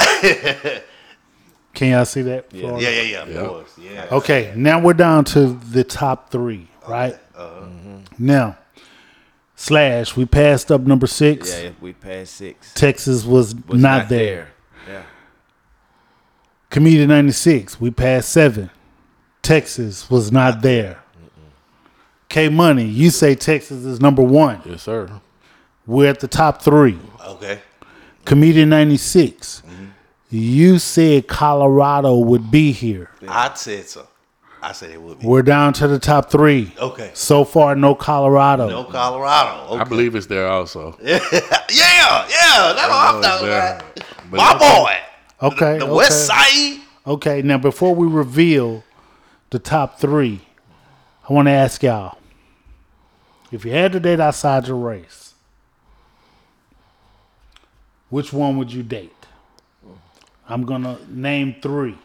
Can 1.74 1.92
y'all 1.92 2.06
see 2.06 2.22
that? 2.24 2.46
Yeah, 2.52 2.62
Florida? 2.62 2.84
yeah, 2.92 3.02
yeah. 3.02 3.22
Of 3.24 3.30
Yeah. 3.30 3.48
course. 3.48 3.78
Yeah. 3.78 4.08
Okay, 4.12 4.54
now 4.56 4.80
we're 4.80 4.94
down 4.94 5.26
to 5.26 5.48
the 5.48 5.84
top 5.84 6.30
three, 6.32 6.68
right? 6.88 7.18
Now, 8.18 8.58
slash, 9.64 10.18
we 10.18 10.26
passed 10.26 10.72
up 10.72 10.82
number 10.82 11.08
six. 11.08 11.62
Yeah, 11.62 11.72
we 11.80 11.94
passed 11.94 12.36
six. 12.36 12.74
Texas 12.74 13.24
was, 13.24 13.56
Was 13.56 13.82
not, 13.82 14.10
there. 14.10 14.52
Yeah. 14.88 15.04
Comedian 16.70 17.08
96, 17.10 17.80
we 17.80 17.90
passed 17.90 18.30
seven. 18.30 18.70
Texas 19.42 20.10
was 20.10 20.32
not 20.32 20.62
there. 20.62 21.00
K 22.28 22.50
Money, 22.50 22.86
you 22.86 23.10
say 23.10 23.36
Texas 23.36 23.86
is 23.86 24.02
number 24.02 24.24
one. 24.24 24.62
Yes, 24.66 24.84
sir. 24.84 25.22
We're 25.86 26.10
at 26.10 26.20
the 26.20 26.28
top 26.28 26.62
three. 26.62 27.00
Okay. 27.26 27.60
Comedian 28.26 28.70
96, 28.70 29.62
mm-hmm. 29.66 29.86
you 30.30 30.80
said 30.80 31.28
Colorado 31.28 32.18
would 32.18 32.50
be 32.50 32.72
here. 32.72 33.12
I 33.28 33.54
said 33.54 33.86
so. 33.88 34.08
I 34.64 34.72
said 34.72 34.92
it 34.92 35.02
would 35.02 35.20
be. 35.20 35.28
We're 35.28 35.42
down 35.42 35.74
to 35.74 35.88
the 35.90 36.00
top 36.00 36.32
three. 36.32 36.74
Okay. 36.80 37.12
So 37.14 37.44
far, 37.44 37.76
no 37.76 37.94
Colorado. 37.96 38.70
No 38.70 38.86
Colorado. 38.86 39.74
Okay. 39.74 39.82
I 39.82 39.84
believe 39.84 40.16
it's 40.16 40.28
there 40.28 40.48
also. 40.48 40.98
Yeah, 41.04 41.20
yeah. 42.30 42.74
That's 42.76 42.88
what 42.88 43.16
I'm 43.16 43.22
talking 43.22 43.48
Yeah. 43.48 43.76
about. 43.76 44.32
My 44.32 44.56
okay. 44.56 44.78
boy. 44.80 45.48
Okay. 45.48 45.80
The 45.80 45.86
okay. 45.86 45.94
West 45.94 46.28
Side. 46.28 46.80
Okay, 47.06 47.42
now 47.42 47.58
before 47.58 47.94
we 47.94 48.08
reveal 48.08 48.84
the 49.50 49.60
top 49.60 50.00
three, 50.00 50.42
I 51.28 51.34
want 51.34 51.48
to 51.48 51.52
ask 51.52 51.84
y'all 51.84 52.18
if 53.52 53.66
you 53.66 53.72
had 53.72 53.92
to 53.92 54.00
date 54.00 54.22
outside 54.22 54.68
your 54.68 54.78
race, 54.78 55.34
which 58.10 58.32
one 58.32 58.58
would 58.58 58.72
you 58.72 58.84
date? 58.84 59.12
I'm 60.48 60.66
going 60.66 60.84
to 60.84 60.98
name 61.10 61.56
three 61.62 61.98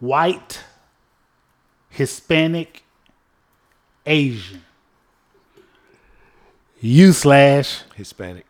white, 0.00 0.60
Hispanic, 1.90 2.82
Asian. 4.06 4.64
You 6.80 7.12
slash, 7.12 7.82
Hispanic. 7.94 8.46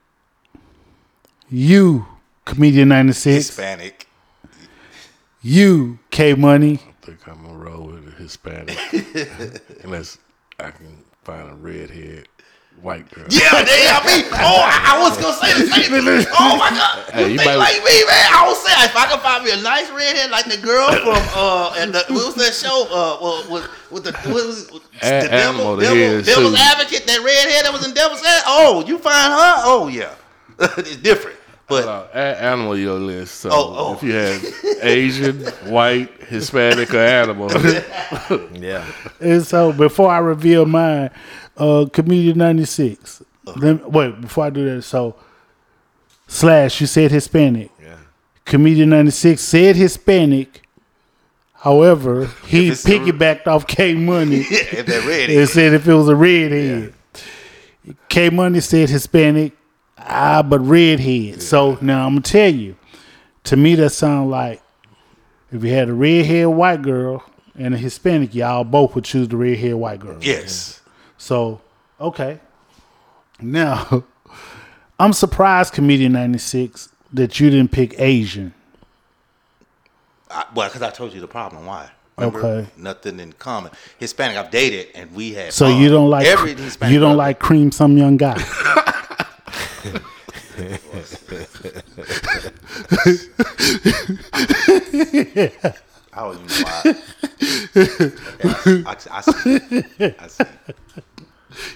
you, 1.48 2.06
comedian 2.44 2.88
96. 2.88 3.48
Hispanic. 3.48 4.06
You, 5.42 5.98
K 6.10 6.34
Money. 6.34 6.74
I 6.74 7.06
think 7.06 7.26
I'm 7.26 7.42
gonna 7.42 7.58
roll 7.58 7.86
with 7.86 8.06
a 8.08 8.10
Hispanic, 8.12 8.78
unless 9.84 10.18
I 10.58 10.70
can 10.70 11.02
find 11.24 11.50
a 11.50 11.54
redhead 11.54 12.28
white 12.82 13.10
girl. 13.12 13.26
Yeah, 13.28 13.62
they 13.64 13.84
got 13.84 14.04
me. 14.06 14.24
Oh, 14.42 14.56
I, 14.64 14.96
I 14.96 15.00
was 15.02 15.18
gonna 15.18 15.36
say 15.36 15.52
the 15.52 15.66
same 15.70 15.90
thing. 15.90 16.26
Oh 16.38 16.56
my 16.56 16.70
god, 16.70 17.10
Hey, 17.12 17.24
you 17.26 17.32
you 17.32 17.38
think 17.38 17.50
might- 17.50 17.56
like 17.56 17.76
me, 17.84 18.04
man? 18.08 18.26
I 18.32 18.44
was 18.48 18.56
saying 18.64 18.78
if 18.88 18.96
I 18.96 19.06
could 19.10 19.20
find 19.20 19.44
me 19.44 19.52
a 19.52 19.60
nice 19.62 19.90
redhead 19.90 20.30
like 20.30 20.46
the 20.46 20.56
girl 20.56 20.88
from 20.92 21.20
uh, 21.36 21.74
and 21.78 21.92
the, 21.94 22.04
what 22.08 22.24
was 22.26 22.34
that 22.36 22.54
show? 22.54 22.86
Uh, 22.88 23.18
well, 23.20 23.50
with, 23.52 23.68
with 23.90 24.04
the 24.04 24.12
what 24.30 24.46
was, 24.46 24.70
with 24.72 24.82
A- 25.02 25.22
the 25.28 25.32
Animal, 25.32 25.76
devil, 25.76 25.76
the 25.76 25.82
devil, 25.84 26.22
devil's 26.24 26.56
suit. 26.58 26.66
advocate, 26.72 27.06
that 27.06 27.20
redhead 27.20 27.64
that 27.66 27.72
was 27.72 27.86
in 27.86 27.92
Devil's 27.92 28.22
Ad. 28.24 28.42
Oh, 28.46 28.82
you 28.86 28.96
find 28.98 29.32
her? 29.32 29.54
Oh 29.66 29.88
yeah, 29.88 30.14
it's 30.78 30.96
different. 30.96 31.36
But 31.68 31.86
Uh, 31.86 32.06
add 32.14 32.36
animal 32.38 32.72
to 32.74 32.80
your 32.80 32.98
list. 32.98 33.36
So 33.36 33.50
Oh, 33.52 33.74
oh. 33.78 33.94
if 33.94 34.02
you 34.02 34.10
had 34.12 34.40
Asian, 34.82 35.44
white, 35.70 36.10
Hispanic, 36.26 36.92
or 36.92 36.98
animal, 36.98 37.48
Yeah. 38.58 38.84
And 39.20 39.46
so 39.46 39.70
before 39.72 40.10
I 40.10 40.18
reveal 40.18 40.66
mine, 40.66 41.10
uh, 41.60 41.86
comedian 41.92 42.38
96. 42.38 43.22
Let 43.44 43.56
me- 43.62 43.88
wait, 43.88 44.20
before 44.20 44.44
I 44.46 44.50
do 44.50 44.74
that, 44.76 44.82
so 44.82 45.14
slash, 46.26 46.80
you 46.80 46.86
said 46.86 47.10
Hispanic. 47.10 47.70
Yeah. 47.82 47.96
Comedian 48.44 48.90
96 48.90 49.40
said 49.40 49.76
Hispanic. 49.76 50.62
However, 51.54 52.26
he 52.46 52.70
piggybacked 52.70 53.46
off 53.46 53.66
K 53.66 53.94
Money 53.94 54.38
that 54.42 55.26
and 55.30 55.48
said 55.48 55.74
if 55.74 55.86
it 55.86 55.94
was 55.94 56.08
a 56.08 56.16
redhead. 56.16 56.94
K 58.08 58.30
Money 58.30 58.60
said 58.60 58.88
Hispanic, 58.88 59.52
ah, 59.98 60.42
but 60.42 60.60
redhead. 60.60 61.42
So 61.42 61.76
now 61.80 62.06
I'm 62.06 62.14
gonna 62.14 62.22
tell 62.22 62.52
you, 62.52 62.76
to 63.44 63.56
me 63.56 63.74
that 63.74 63.90
sounds 63.90 64.30
like 64.30 64.62
if 65.52 65.62
you 65.64 65.70
had 65.70 65.88
a 65.88 65.92
redhead 65.94 66.46
white 66.48 66.80
girl 66.82 67.24
and 67.58 67.74
a 67.74 67.78
Hispanic, 67.78 68.34
y'all 68.34 68.64
both 68.64 68.94
would 68.94 69.04
choose 69.04 69.28
the 69.28 69.36
redhead 69.36 69.74
white 69.74 70.00
girl. 70.00 70.18
yes, 70.22 70.79
So 71.20 71.60
okay, 72.00 72.40
now 73.42 74.04
I'm 74.98 75.12
surprised, 75.12 75.74
comedian 75.74 76.12
'96, 76.12 76.88
that 77.12 77.38
you 77.38 77.50
didn't 77.50 77.72
pick 77.72 78.00
Asian. 78.00 78.54
I, 80.30 80.46
well, 80.54 80.68
because 80.68 80.80
I 80.80 80.88
told 80.88 81.12
you 81.12 81.20
the 81.20 81.28
problem. 81.28 81.66
Why? 81.66 81.90
Remember? 82.16 82.38
Okay. 82.38 82.68
Nothing 82.78 83.20
in 83.20 83.34
common. 83.34 83.70
Hispanic, 83.98 84.38
I've 84.38 84.50
dated, 84.50 84.88
and 84.94 85.14
we 85.14 85.34
had. 85.34 85.52
So 85.52 85.66
fun. 85.66 85.82
you 85.82 85.90
don't 85.90 86.08
like 86.08 86.26
every 86.26 86.54
Hispanic. 86.54 86.94
you 86.94 87.00
don't 87.00 87.18
like 87.18 87.38
cream 87.38 87.70
some 87.70 87.98
young 87.98 88.16
guy. 88.16 88.42
I 96.12 96.22
don't 96.22 96.34
even 96.34 96.46
know 96.46 96.64
why. 96.64 96.82
Okay, 97.76 98.82
I, 98.84 98.90
I, 98.90 98.96
I 99.10 99.20
see. 99.20 100.14
I 100.18 100.26
see. 100.26 100.44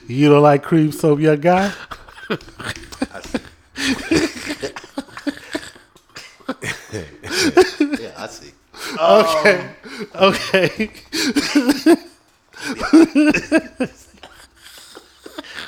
You 0.07 0.29
don't 0.29 0.42
like 0.42 0.62
cream 0.62 0.92
soap, 0.92 1.20
young 1.20 1.40
guy. 1.40 1.73
I 2.31 3.20
see. 3.20 3.40
yeah, 8.01 8.12
I 8.16 8.27
see. 8.29 8.53
Okay, 8.99 9.70
um, 10.14 10.35
okay. 10.35 10.90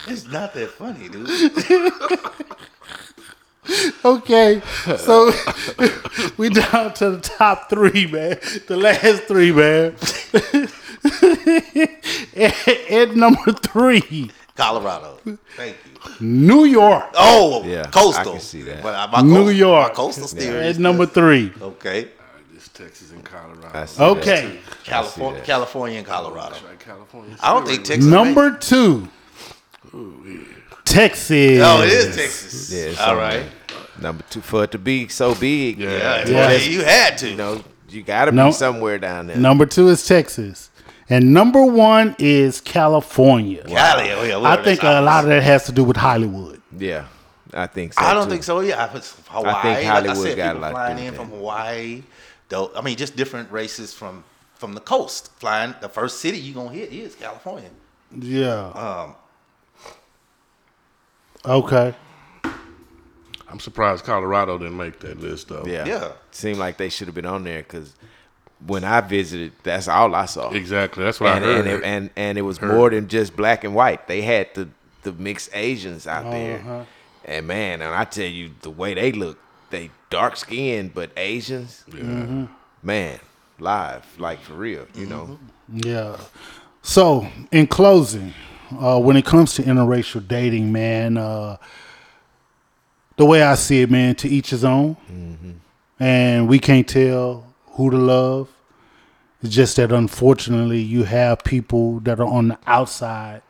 It's 0.08 0.24
not 0.28 0.54
that 0.54 0.70
funny, 0.70 1.08
dude. 1.08 1.28
Okay, 4.04 4.62
so 4.98 5.32
we 6.36 6.48
down 6.50 6.94
to 6.94 7.10
the 7.10 7.20
top 7.20 7.68
three, 7.68 8.06
man. 8.06 8.38
The 8.68 8.76
last 8.76 9.24
three, 9.24 9.50
man. 9.50 9.96
at, 12.36 12.68
at 12.90 13.16
number 13.16 13.52
three, 13.52 14.30
Colorado. 14.56 15.18
Thank 15.56 15.76
you. 16.20 16.26
New 16.26 16.64
York. 16.64 17.04
Oh, 17.14 17.64
Yeah, 17.64 17.84
coastal. 17.84 18.32
I 18.32 18.36
can 18.36 18.40
see 18.40 18.62
that. 18.62 18.82
But 18.82 19.10
my 19.10 19.20
New 19.22 19.34
coastal, 19.34 19.52
York. 19.52 19.88
My 19.88 19.94
coastal 19.94 20.28
still 20.28 20.56
At 20.56 20.66
is 20.66 20.78
number 20.78 21.04
three. 21.06 21.52
Okay. 21.60 22.08
this 22.52 22.68
Texas 22.68 23.10
and 23.12 23.26
I 23.26 23.30
Colorado. 23.30 23.86
see 23.86 24.02
Okay. 24.02 24.58
California. 24.84 25.40
California 25.42 25.98
and 25.98 26.06
Colorado. 26.06 26.56
Like 26.66 26.78
California. 26.78 27.36
I 27.42 27.52
don't 27.54 27.66
think 27.66 27.84
Texas. 27.84 28.06
number 28.06 28.56
two, 28.56 29.08
Texas. 30.84 31.60
Oh, 31.62 31.82
it 31.82 31.88
is 31.92 32.16
Texas. 32.16 32.72
Yeah, 32.72 32.84
it's 32.90 33.00
All 33.00 33.16
right. 33.16 33.40
there. 33.40 33.50
Number 34.00 34.24
two 34.30 34.40
for 34.42 34.64
it 34.64 34.70
to 34.72 34.78
be 34.78 35.08
so 35.08 35.34
big. 35.34 35.78
Yeah. 35.78 35.90
Yeah, 35.90 36.28
Yeah. 36.28 36.50
yeah. 36.52 36.56
you 36.58 36.84
had 36.84 37.18
to. 37.18 37.28
You 37.30 37.36
know, 37.36 37.64
you 37.88 38.02
gotta 38.02 38.30
No. 38.32 38.46
be 38.46 38.52
somewhere 38.52 38.98
down 38.98 39.26
there. 39.26 39.36
Number 39.36 39.66
two 39.66 39.88
is 39.88 40.06
Texas, 40.06 40.70
and 41.08 41.32
number 41.32 41.64
one 41.64 42.16
is 42.18 42.60
California. 42.60 43.62
Cali. 43.64 44.10
Oh, 44.12 44.24
yeah, 44.24 44.38
I 44.40 44.62
think 44.62 44.82
a 44.82 45.00
lot 45.00 45.24
of 45.24 45.30
that 45.30 45.42
has 45.42 45.64
to 45.66 45.72
do 45.72 45.84
with 45.84 45.96
Hollywood. 45.96 46.60
Yeah. 46.76 47.06
I 47.54 47.66
think 47.66 47.92
so. 47.92 48.02
I 48.04 48.12
don't 48.12 48.24
too. 48.24 48.30
think 48.30 48.42
so. 48.44 48.60
Yeah, 48.60 48.84
if 48.86 48.94
it's 48.96 49.16
Hawaii. 49.28 49.52
think 49.62 49.64
like 49.64 49.78
I 49.78 49.82
Hollywood 49.84 50.16
said, 50.16 50.36
got 50.36 50.50
a 50.50 50.58
people 50.58 50.60
lot 50.60 50.68
to 50.68 50.74
flying 50.74 51.06
in 51.06 51.14
from. 51.14 51.28
Hawaii. 51.30 52.02
Though 52.48 52.72
I 52.76 52.82
mean, 52.82 52.96
just 52.96 53.16
different 53.16 53.50
races 53.50 53.94
from 53.94 54.24
from 54.56 54.74
the 54.74 54.80
coast. 54.80 55.30
Flying 55.38 55.74
the 55.80 55.88
first 55.88 56.20
city 56.20 56.38
you 56.38 56.54
gonna 56.54 56.72
hit 56.72 56.92
is 56.92 57.14
California. 57.14 57.70
Yeah. 58.18 58.68
Um, 58.70 59.14
Okay. 61.44 61.94
I'm 63.48 63.60
surprised 63.60 64.04
Colorado 64.04 64.58
didn't 64.58 64.76
make 64.76 64.98
that 65.00 65.20
list 65.20 65.48
though. 65.48 65.64
Yeah. 65.64 65.84
Yeah. 65.86 66.12
Seemed 66.32 66.58
like 66.58 66.76
they 66.76 66.88
should 66.88 67.06
have 67.06 67.14
been 67.14 67.26
on 67.26 67.44
there 67.44 67.62
because 67.62 67.94
when 68.64 68.84
I 68.84 69.00
visited, 69.02 69.52
that's 69.62 69.88
all 69.88 70.14
I 70.14 70.26
saw. 70.26 70.50
Exactly. 70.50 71.04
That's 71.04 71.20
what 71.20 71.32
And 71.36 71.44
I 71.44 71.48
heard. 71.48 71.58
and 71.58 71.68
it, 71.68 71.84
and, 71.84 72.10
and 72.16 72.38
it 72.38 72.42
was 72.42 72.60
more 72.62 72.90
than 72.90 73.08
just 73.08 73.36
black 73.36 73.64
and 73.64 73.74
white. 73.74 74.06
They 74.06 74.22
had 74.22 74.48
the 74.54 74.68
the 75.02 75.12
mixed 75.12 75.50
Asians 75.54 76.06
out 76.06 76.24
Uh-huh. 76.26 76.30
there, 76.32 76.86
and 77.26 77.46
man, 77.46 77.80
and 77.82 77.94
I 77.94 78.04
tell 78.04 78.26
you 78.26 78.50
the 78.62 78.70
way 78.70 78.94
they 78.94 79.12
look, 79.12 79.38
they 79.70 79.90
dark 80.10 80.36
skinned 80.36 80.94
but 80.94 81.10
Asians. 81.16 81.84
Yeah. 81.94 82.46
Man, 82.82 83.20
live 83.60 84.04
like 84.18 84.40
for 84.40 84.54
real, 84.54 84.86
you 84.94 85.06
know. 85.06 85.38
Yeah. 85.72 86.16
So, 86.82 87.26
in 87.52 87.66
closing, 87.66 88.32
uh, 88.78 88.98
when 89.00 89.16
it 89.16 89.24
comes 89.24 89.54
to 89.54 89.62
interracial 89.62 90.26
dating, 90.26 90.72
man, 90.72 91.16
uh, 91.16 91.56
the 93.16 93.24
way 93.24 93.42
I 93.42 93.54
see 93.54 93.82
it, 93.82 93.90
man, 93.90 94.14
to 94.16 94.28
each 94.28 94.50
his 94.50 94.64
own, 94.64 94.96
and 96.00 96.48
we 96.48 96.58
can't 96.58 96.86
tell 96.88 97.45
who 97.76 97.90
to 97.90 97.96
love. 97.96 98.48
It's 99.42 99.54
just 99.54 99.76
that 99.76 99.92
unfortunately, 99.92 100.80
you 100.80 101.04
have 101.04 101.44
people 101.44 102.00
that 102.00 102.18
are 102.18 102.26
on 102.26 102.48
the 102.48 102.58
outside 102.66 103.42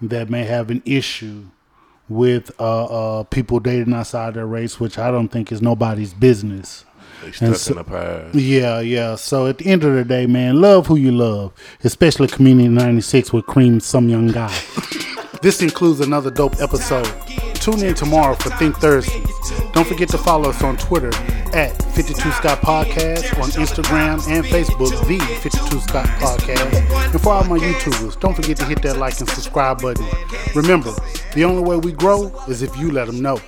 that 0.00 0.28
may 0.28 0.44
have 0.44 0.70
an 0.70 0.82
issue 0.84 1.46
with 2.08 2.50
uh, 2.60 3.20
uh, 3.20 3.22
people 3.24 3.60
dating 3.60 3.94
outside 3.94 4.34
their 4.34 4.46
race, 4.46 4.78
which 4.78 4.98
I 4.98 5.10
don't 5.10 5.28
think 5.28 5.50
is 5.50 5.62
nobody's 5.62 6.12
business. 6.12 6.84
they 7.22 7.32
stuck 7.32 7.54
so- 7.56 7.72
in 7.72 7.78
the 7.78 7.84
past. 7.84 8.34
Yeah, 8.34 8.80
yeah. 8.80 9.14
So 9.14 9.46
at 9.46 9.58
the 9.58 9.66
end 9.66 9.84
of 9.84 9.94
the 9.94 10.04
day, 10.04 10.26
man, 10.26 10.60
love 10.60 10.86
who 10.86 10.96
you 10.96 11.12
love, 11.12 11.52
especially 11.82 12.28
Comedian 12.28 12.74
96 12.74 13.32
with 13.32 13.46
Cream 13.46 13.80
Some 13.80 14.08
Young 14.08 14.28
Guy. 14.28 14.54
this 15.42 15.62
includes 15.62 16.00
another 16.00 16.30
dope 16.30 16.60
episode. 16.60 17.06
Tune 17.62 17.84
in 17.84 17.94
tomorrow 17.94 18.34
for 18.34 18.50
Think 18.56 18.76
Thursday. 18.78 19.22
Don't 19.72 19.86
forget 19.86 20.08
to 20.08 20.18
follow 20.18 20.50
us 20.50 20.64
on 20.64 20.76
Twitter 20.78 21.14
at 21.54 21.80
52 21.94 22.32
Scott 22.32 22.58
Podcast, 22.58 23.40
on 23.40 23.50
Instagram 23.50 24.28
and 24.28 24.44
Facebook, 24.44 24.90
the 25.06 25.20
52 25.42 25.78
Scott 25.78 26.06
Podcast. 26.18 27.12
And 27.12 27.20
for 27.20 27.34
all 27.34 27.44
my 27.44 27.58
YouTubers, 27.58 28.18
don't 28.18 28.34
forget 28.34 28.56
to 28.56 28.64
hit 28.64 28.82
that 28.82 28.96
like 28.96 29.20
and 29.20 29.28
subscribe 29.28 29.80
button. 29.80 30.04
Remember, 30.56 30.92
the 31.34 31.44
only 31.44 31.62
way 31.62 31.76
we 31.76 31.92
grow 31.92 32.32
is 32.48 32.62
if 32.62 32.76
you 32.78 32.90
let 32.90 33.06
them 33.06 33.22
know. 33.22 33.38